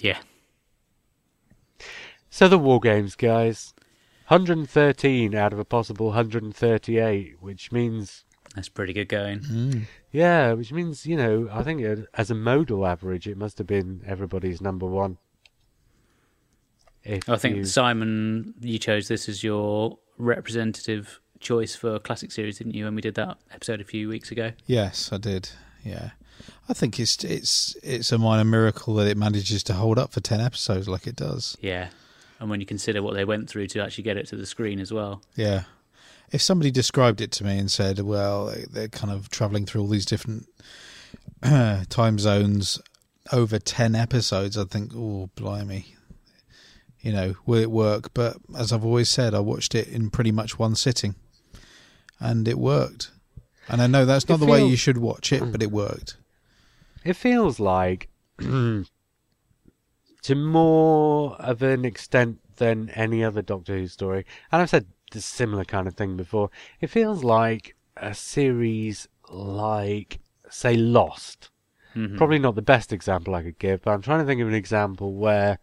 [0.00, 0.18] Yeah.
[2.30, 3.74] So the War Games, guys.
[4.28, 8.24] 113 out of a possible 138, which means,
[8.54, 9.40] That's pretty good going.
[9.40, 9.82] Mm.
[10.10, 13.66] yeah, which means, you know, I think it, as a modal average, it must have
[13.66, 15.18] been everybody's number one.
[17.06, 22.74] I think you- Simon, you chose this as your representative choice for classic series, didn't
[22.74, 22.84] you?
[22.84, 24.52] When we did that episode a few weeks ago.
[24.66, 25.50] Yes, I did.
[25.84, 26.10] Yeah,
[26.68, 30.20] I think it's it's it's a minor miracle that it manages to hold up for
[30.20, 31.56] ten episodes like it does.
[31.60, 31.88] Yeah,
[32.38, 34.78] and when you consider what they went through to actually get it to the screen
[34.78, 35.22] as well.
[35.34, 35.64] Yeah.
[36.30, 39.82] If somebody described it to me and said, "Well, they- they're kind of traveling through
[39.82, 40.46] all these different
[41.42, 42.80] time zones
[43.32, 45.96] over ten episodes," I'd think, "Oh, blimey."
[47.02, 48.14] You know, will it work?
[48.14, 51.16] But as I've always said, I watched it in pretty much one sitting,
[52.20, 53.10] and it worked.
[53.68, 56.16] And I know that's not It the way you should watch it, but it worked.
[57.04, 58.84] It feels like, to
[60.34, 65.64] more of an extent than any other Doctor Who story, and I've said this similar
[65.64, 66.50] kind of thing before.
[66.80, 71.50] It feels like a series like, say, Lost.
[71.94, 72.16] Mhm.
[72.16, 74.54] Probably not the best example I could give, but I'm trying to think of an
[74.54, 75.58] example where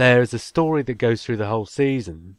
[0.00, 2.36] there's a story that goes through the whole season,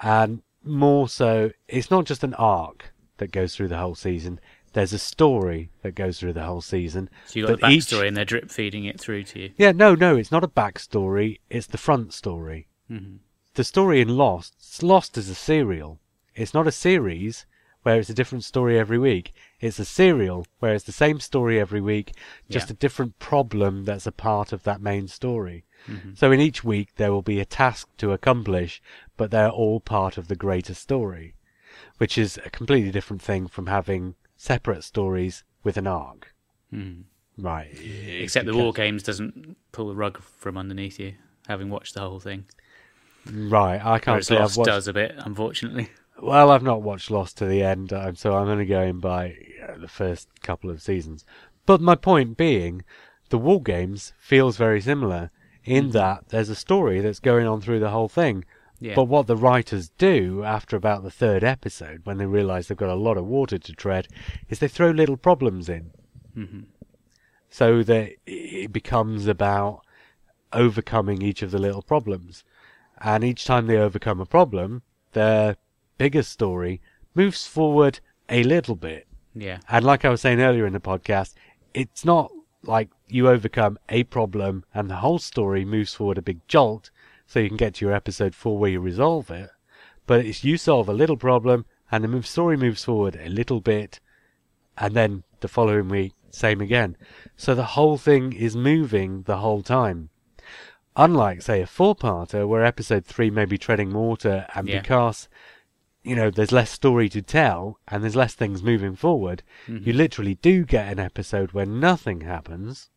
[0.00, 4.40] and more so, it's not just an arc that goes through the whole season.
[4.72, 7.08] There's a story that goes through the whole season.
[7.26, 9.50] So you got the each- backstory, and they're drip feeding it through to you.
[9.56, 11.38] Yeah, no, no, it's not a backstory.
[11.48, 12.68] It's the front story.
[12.90, 13.18] Mhm.
[13.54, 15.98] The story in Lost, Lost is a serial.
[16.34, 17.46] It's not a series
[17.84, 19.32] where it's a different story every week.
[19.60, 22.12] It's a serial where it's the same story every week,
[22.50, 22.74] just Yeah.
[22.74, 25.64] a different problem that's a part of that main story.
[26.14, 28.82] So in each week there will be a task to accomplish,
[29.16, 31.34] but they're all part of the greater story,
[31.98, 36.34] which is a completely different thing from having separate stories with an arc.
[36.72, 37.04] Mhm.
[37.38, 37.76] Right.
[37.78, 41.14] Except the War Games doesn't pull the rug from underneath you,
[41.46, 42.46] having watched the whole thing.
[43.30, 45.90] Right, I can't Whereas say I've Lost watched does a bit, unfortunately.
[46.20, 49.36] Well, I've not watched Lost to the end, um, so I'm only going by
[49.68, 51.26] uh, the first couple of seasons.
[51.66, 52.84] But my point being,
[53.28, 55.30] the War Games feels very similar
[55.66, 58.44] in that there's a story that's going on through the whole thing.
[58.78, 58.94] Yeah.
[58.94, 62.90] But what the writers do after about the third episode, when they realise they've got
[62.90, 64.06] a lot of water to tread,
[64.48, 65.90] is they throw little problems in.
[66.34, 66.60] hmm
[67.48, 69.82] So that it becomes about
[70.52, 72.44] overcoming each of the little problems.
[73.00, 75.56] And each time they overcome a problem, their
[75.98, 76.80] bigger story
[77.14, 79.06] moves forward a little bit.
[79.34, 79.58] Yeah.
[79.68, 81.34] And like I was saying earlier in the podcast,
[81.74, 82.30] it's not
[82.66, 86.90] like you overcome a problem and the whole story moves forward a big jolt
[87.26, 89.50] so you can get to your episode four where you resolve it.
[90.06, 93.60] But it's you solve a little problem and the move- story moves forward a little
[93.60, 94.00] bit
[94.78, 96.96] and then the following week, same again.
[97.36, 100.10] So the whole thing is moving the whole time.
[100.96, 104.80] Unlike, say, a four-parter where episode three may be treading water and Yeah.
[104.80, 105.28] because
[106.06, 109.90] you know, there's less story to tell and there's less things moving forward, you mm-hmm.
[109.90, 112.90] literally do get an episode where nothing happens,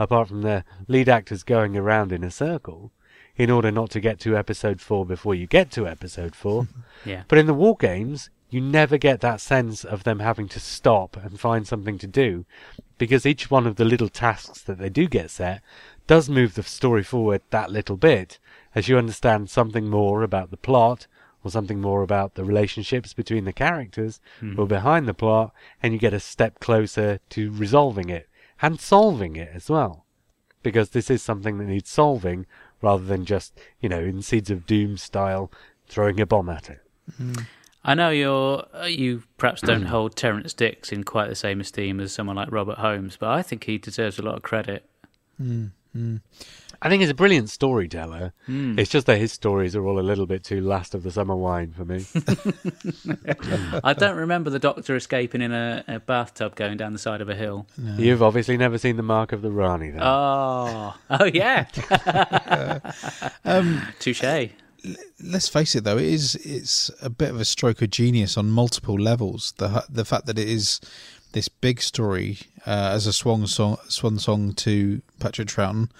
[0.00, 2.90] apart from the lead actors going around in a circle,
[3.36, 6.66] in order not to get to episode four before you get to episode four.
[7.06, 7.22] Yeah.
[7.28, 11.16] But in the war games, you never get that sense of them having to stop
[11.16, 12.44] and find something to do,
[12.98, 15.62] because each one of the little tasks that they do get set
[16.06, 18.38] does move the story forward that little bit,
[18.74, 21.06] as you understand something more about the plot,
[21.44, 24.56] or something more about the relationships between the characters mm-hmm.
[24.56, 28.28] who are behind the plot, and you get a step closer to resolving it
[28.60, 30.04] and solving it as well.
[30.62, 32.44] Because this is something that needs solving
[32.82, 35.50] rather than just, you know, in Seeds of Doom style,
[35.88, 36.80] throwing a bomb at it.
[37.12, 37.42] Mm-hmm.
[37.82, 42.00] I know you're uh, you perhaps don't hold Terrance Dicks in quite the same esteem
[42.00, 44.84] as someone like Robert Holmes, but I think he deserves a lot of credit.
[45.40, 46.16] Mm-hmm.
[46.82, 48.32] I think he's a brilliant storyteller.
[48.46, 48.78] Hmm.
[48.78, 51.36] It's just that his stories are all a little bit too last of the summer
[51.36, 52.06] wine for me.
[53.84, 57.28] I don't remember the Doctor escaping in a, a bathtub going down the side of
[57.28, 57.66] a hill.
[57.96, 60.02] You've obviously never seen the Mark of the Rani, then.
[60.02, 61.66] Oh, oh yeah.
[63.44, 64.22] Um, Touche.
[65.22, 68.50] let's face it, though, it is it's a bit of a stroke of genius on
[68.50, 69.54] multiple levels.
[69.58, 70.80] The the fact that it is
[71.32, 75.90] this big story uh, as a swan song, swan song to Patrick Troughton.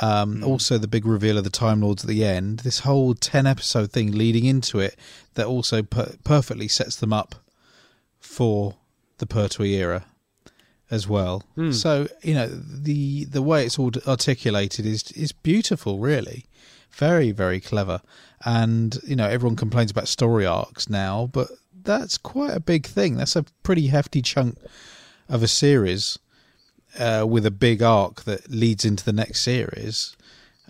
[0.00, 2.60] Um, Also, the big reveal of the Time Lords at the end.
[2.60, 4.96] This whole ten episode thing leading into it
[5.34, 7.34] that also per- perfectly sets them up
[8.18, 8.76] for
[9.18, 10.04] the Pertwee era
[10.90, 11.44] as well.
[11.72, 16.46] So you know the the way it's all articulated is is beautiful, really,
[16.92, 18.00] very very clever.
[18.44, 21.48] And you know everyone complains about story arcs now, but
[21.82, 23.16] that's quite a big thing.
[23.16, 24.56] That's a pretty hefty chunk
[25.28, 26.18] of a series
[26.98, 30.16] uh, with a big arc that leads into the next series,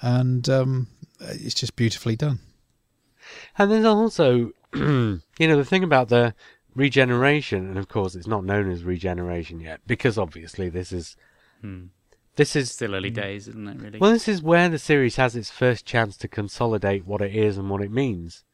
[0.01, 0.89] and um,
[1.21, 2.41] it's just beautifully done.
[3.59, 6.35] And there's also, you know, the thing about the
[6.75, 11.17] regeneration, and of course it's not known as regeneration yet, because obviously this is,
[12.37, 13.81] this is, Still early days, isn't it?
[13.81, 13.99] Really.
[13.99, 17.59] well, this is where the series has its first chance to consolidate what it is
[17.59, 18.45] and what it means.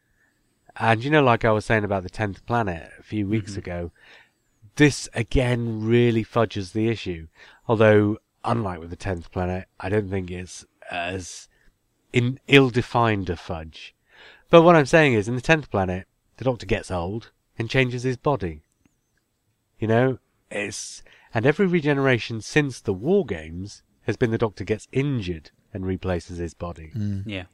[0.78, 3.92] And you know, like I was saying about the tenth planet a few weeks ago,
[4.76, 7.28] this again really fudges the issue.
[7.68, 11.48] Although, unlike with the tenth planet, I don't think it's as
[12.12, 13.94] in ill-defined a fudge.
[14.50, 16.06] But what I'm saying is, in the tenth planet,
[16.36, 18.62] the Doctor gets old and changes his body.
[19.78, 20.18] You know,
[20.50, 21.02] it's
[21.34, 26.38] and every regeneration since the War Games has been the Doctor gets injured and replaces
[26.38, 26.92] his body.
[26.96, 27.24] Mm.
[27.26, 27.44] yeah.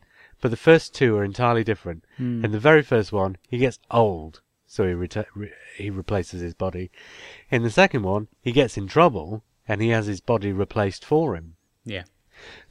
[0.40, 2.04] But the first two are entirely different.
[2.16, 2.44] Hmm.
[2.44, 6.54] In the very first one, he gets old, so he reta- re- he replaces his
[6.54, 6.90] body.
[7.50, 11.34] In the second one, he gets in trouble and he has his body replaced for
[11.36, 11.56] him.
[11.84, 12.04] Yeah.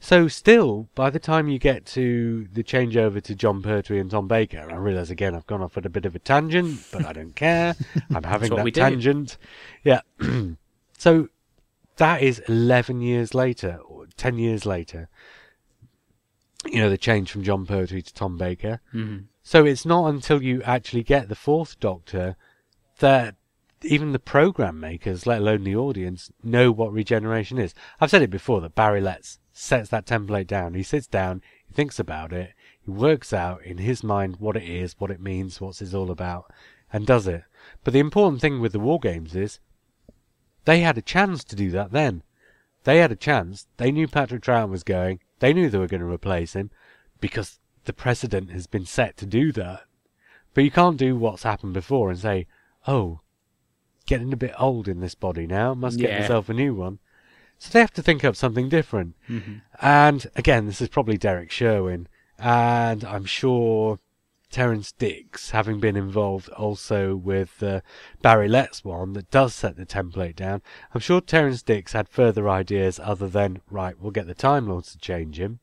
[0.00, 4.28] So still, by the time you get to the changeover to Jon Pertwee and Tom
[4.28, 7.12] Baker, I realise again I've gone off at a bit of a tangent, but I
[7.12, 7.74] don't care.
[8.14, 8.80] I'm having that we do.
[8.80, 9.38] tangent.
[9.82, 10.00] Yeah.
[10.98, 11.28] so
[11.96, 15.08] that is 11 years later, or 10 years later.
[16.66, 18.80] You know, the change from Jon Pertwee to Tom Baker.
[18.94, 19.24] Mhm.
[19.42, 22.36] So it's not until you actually get the fourth Doctor
[22.98, 23.34] that
[23.84, 27.74] even the program makers, let alone the audience, know what regeneration is.
[28.00, 30.74] I've said it before that Barry Letts sets that template down.
[30.74, 34.64] He sits down, he thinks about it, he works out in his mind what it
[34.64, 36.52] is, what it means, what it's all about,
[36.92, 37.44] and does it.
[37.84, 39.60] But the important thing with the War Games is
[40.64, 42.22] they had a chance to do that then.
[42.84, 43.66] They had a chance.
[43.76, 45.20] They knew Patrick Troughton was going.
[45.38, 46.70] They knew they were going to replace him
[47.20, 49.82] because the precedent has been set to do that.
[50.54, 52.46] But you can't do what's happened before and say,
[52.86, 53.20] oh,
[54.12, 56.20] getting a bit old in this body now, must get Yeah.
[56.20, 56.98] myself a new one.
[57.58, 59.14] So they have to think up something different.
[59.28, 59.54] Mm-hmm.
[59.80, 62.08] And again, this is probably Derrick Sherwin,
[62.38, 63.98] and I'm sure
[64.50, 67.82] Terrance Dicks, having been involved also with the
[68.20, 70.60] Barry Letts one that does set the template down,
[70.92, 74.92] I'm sure Terrance Dicks had further ideas other than, right, we'll get the Time Lords
[74.92, 75.60] to change him.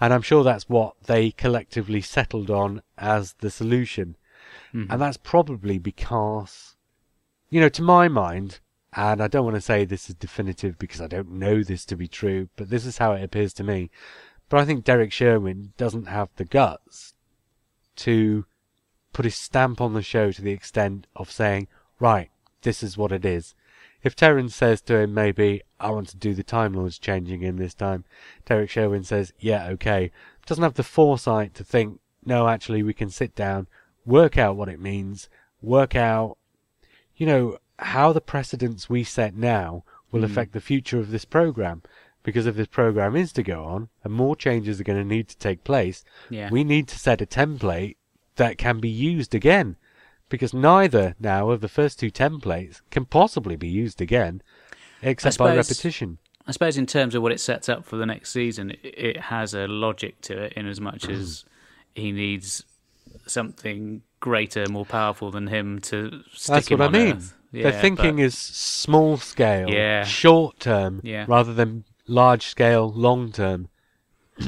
[0.00, 4.16] And I'm sure that's what they collectively settled on as the solution.
[4.90, 6.73] And that's probably because,
[7.50, 8.60] you know, to my mind,
[8.96, 11.96] and I don't want to say this is definitive because I don't know this to
[11.96, 13.90] be true, but this is how it appears to me.
[14.48, 17.14] But I think Derrick Sherwin doesn't have the guts
[17.96, 18.44] to
[19.12, 21.68] put his stamp on the show to the extent of saying,
[21.98, 22.30] right,
[22.62, 23.54] this is what it is.
[24.02, 27.56] If Terrance says to him, maybe, I want to do the Time Lords changing in
[27.56, 28.04] this time,
[28.44, 30.10] Derrick Sherwin says, yeah, okay.
[30.44, 33.66] Doesn't have the foresight to think, no, actually, we can sit down,
[34.04, 35.30] work out what it means,
[35.62, 36.36] work out,
[37.16, 40.26] you know, how the precedents we set now will hmm.
[40.26, 41.82] affect the future of this program.
[42.22, 45.28] Because if this program is to go on and more changes are going to need
[45.28, 46.48] to take place, Yeah.
[46.50, 47.96] we need to set a template
[48.36, 49.76] that can be used again.
[50.30, 54.42] Because neither now of the first two templates can possibly be used again,
[55.02, 56.18] except by repetition.
[56.46, 59.20] I suppose in terms of what it sets up for the next season, it, it
[59.20, 61.12] has a logic to it in as much hmm.
[61.12, 61.44] as
[61.94, 62.64] he needs
[63.26, 67.16] something greater, more powerful than him to stick That's him what I mean.
[67.16, 67.34] Earth.
[67.52, 70.04] Their Yeah, thinking but- is small scale, Yeah.
[70.04, 71.24] short term, Yeah.
[71.28, 73.68] rather than large scale, long term.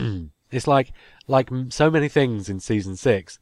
[0.50, 0.92] it's like
[1.28, 3.38] like so many things in season six.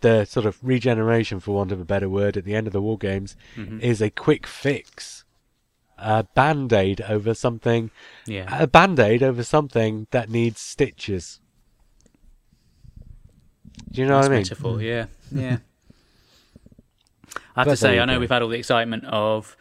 [0.00, 2.80] The sort of regeneration, for want of a better word, at the end of the
[2.80, 3.80] war games, Mm-hmm.
[3.80, 5.24] is a quick fix,
[5.98, 7.90] a band aid over something,
[8.26, 8.46] yeah.
[8.62, 11.39] a band aid over something that needs stitches.
[13.92, 14.42] Do you know That's what I mean?
[14.42, 15.58] metaphor, yeah, yeah.
[17.56, 18.20] I have But to say, I know go.
[18.20, 19.56] we've had all the excitement of,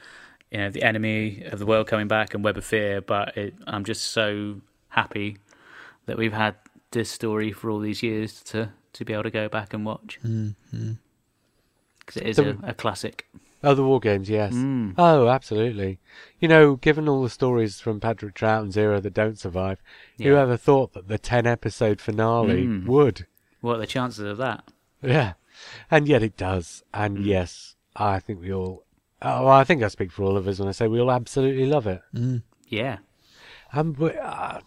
[0.52, 3.56] you know, the enemy of the world coming back and Web of Fear, but it,
[3.68, 5.38] I'm just so happy
[6.06, 6.56] that we've had
[6.92, 10.18] this story for all these years to to be able to go back and watch
[10.22, 13.28] because it is The- a, a classic.
[13.62, 14.54] Oh, the war games, yes.
[14.54, 14.94] Mm.
[14.98, 16.00] Oh, absolutely.
[16.40, 19.82] You know, given all the stories from Patrick Troughton's era that don't survive,
[20.18, 20.30] Yeah.
[20.30, 22.86] whoever thought that the ten episode finale Mm.
[22.86, 23.28] would?
[23.62, 24.64] What are the chances of that?
[25.02, 25.34] Yeah,
[25.92, 26.84] and yet it does.
[26.94, 28.84] And yes, I think we all.
[29.22, 31.66] Oh, I think I speak for all of us when I say we all absolutely
[31.66, 32.02] love it.
[32.68, 33.00] Yeah,
[33.74, 34.62] And we- uh,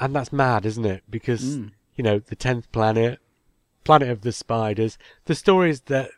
[0.00, 1.02] and that's mad, isn't it?
[1.10, 1.72] Because Mm.
[1.96, 3.18] you know the tenth planet,
[3.84, 4.96] planet of the spiders,
[5.26, 6.10] the stories that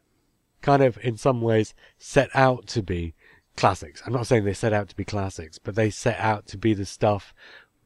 [0.63, 3.15] kind of in some ways set out to be
[3.57, 4.03] classics.
[4.07, 6.75] I'm not saying they set out to be classics, but they set out to be
[6.75, 7.35] the stuff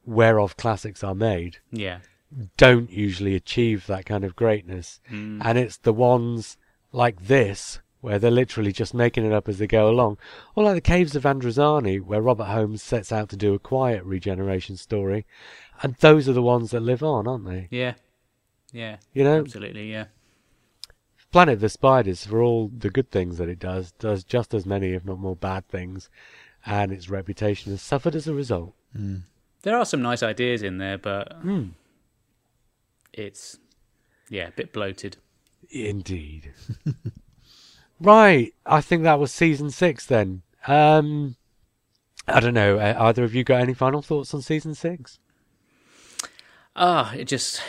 [0.05, 1.57] whereof classics are made.
[1.71, 1.99] yeah,
[2.57, 5.41] Don't usually achieve that kind of greatness, Mm.
[5.43, 6.57] and it's the ones
[6.91, 10.17] like this where they're literally just making it up as they go along,
[10.55, 14.03] or like the Caves of Androzani, where Robert Holmes sets out to do a quiet
[14.03, 15.25] regeneration story,
[15.81, 17.67] and those are the ones that live on, aren't they?
[17.71, 17.93] yeah,
[18.71, 18.97] yeah.
[19.13, 20.05] You know, Absolutely, yeah.
[21.31, 24.65] Planet of the Spiders, for all the good things that it does, does just as
[24.65, 26.09] many, if not more, bad things,
[26.65, 28.73] and its reputation has suffered as a result.
[29.63, 31.69] There are some nice ideas in there, but Hmm.
[33.15, 33.57] It's
[34.29, 35.17] yeah, a bit bloated.
[35.69, 36.53] Indeed.
[37.99, 40.41] right, I think that was season six then.
[40.67, 41.35] Um,
[42.27, 42.77] I don't know.
[42.77, 45.19] uh, Either of you got any final thoughts on season six?
[46.75, 47.61] Ah, it just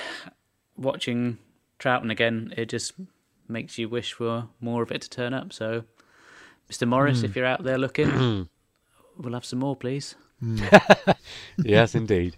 [0.76, 1.38] watching
[1.78, 2.52] Troughton again.
[2.56, 2.94] It just
[3.48, 5.52] makes you wish for more of it to turn up.
[5.52, 5.84] So,
[6.70, 6.88] Mr.
[6.88, 8.48] Morris, if you're out there looking,
[9.16, 10.16] we'll have some more, please.
[11.58, 12.36] yes, indeed.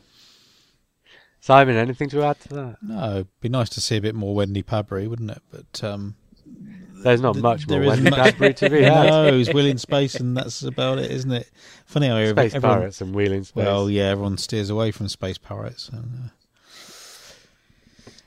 [1.49, 2.77] Simon, anything to add to that?
[2.83, 5.41] No, it'd be nice to see a bit more Wendy Padbury, wouldn't it?
[5.51, 6.15] But um,
[7.03, 9.07] There's not th- much more there isn't Wendy much- Cadbury to be had.
[9.07, 11.51] no, it's Wheel in Space, and that's about it, isn't it?
[11.87, 13.65] Funny how every- Space everyone, Pirates and Wheel in Space.
[13.65, 15.89] Well, yeah, everyone steers away from Space Pirates.
[15.89, 16.29] And, uh,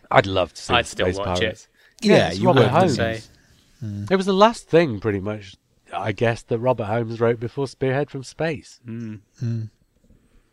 [0.10, 1.42] I'd love to see I'd the still Space watch it.
[1.42, 1.68] Pirates.
[2.02, 2.98] yeah, you Robert would, Holmes.
[2.98, 5.56] wouldn't Say, It was the last thing, pretty much,
[5.94, 8.80] I guess, that Robert Holmes wrote before Spearhead from Space.
[8.84, 9.70] mm, Mm.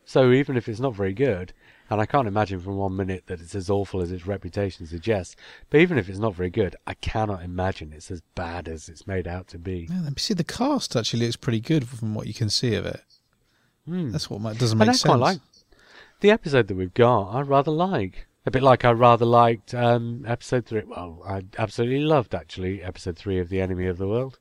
[0.05, 1.53] So even if it's not very good,
[1.91, 5.37] and I can't imagine from one minute that it's as awful as its reputation suggests,
[5.71, 9.07] but even if it's not very good, I cannot imagine it's as bad as it's
[9.07, 9.89] made out to be.
[9.91, 13.03] Yeah, see, the cast actually looks pretty good from what you can see of it.
[13.87, 14.11] Hmm.
[14.11, 15.03] That's what doesn't make I sense.
[15.03, 15.41] quite like
[16.21, 17.31] the episode that we've got.
[17.31, 20.83] I rather like a bit like I rather liked um, episode three.
[20.87, 24.39] Well, I absolutely loved actually episode three of The Enemy of the World,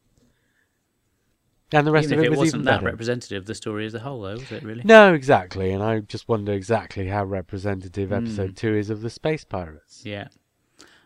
[1.71, 2.85] and the rest even of it it was wasn't even that better.
[2.85, 4.81] representative of the story as a whole, though, was it really?
[4.85, 8.15] No, exactly, and I just wonder exactly how representative Hmm.
[8.15, 10.03] episode two is of the space pirates.
[10.05, 10.27] Yeah.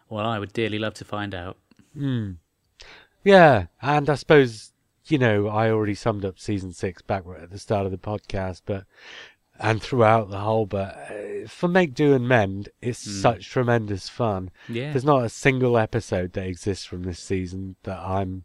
[0.10, 1.58] Well, I would dearly love to find out.
[1.94, 2.32] Hmm.
[3.24, 4.74] Yeah, and I suppose
[5.08, 8.62] you know I already summed up season six back at the start of the podcast,
[8.66, 8.86] but
[9.60, 10.66] and throughout the whole.
[10.66, 13.12] But uh, for Make Do and Mend, it's Hmm.
[13.22, 14.50] such tremendous fun.
[14.68, 14.92] Yeah.
[14.92, 18.44] There's not a single episode that exists from this season that I'm,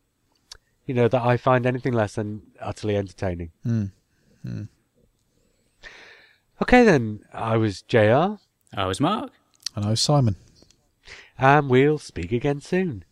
[0.87, 3.51] you know, that I find anything less than utterly entertaining.
[3.67, 3.91] Mm.
[6.63, 8.37] Okay, then I was Jr.
[8.75, 9.31] I was Mark.
[9.75, 10.37] I know Simon.
[11.39, 13.05] and we'll speak again soon.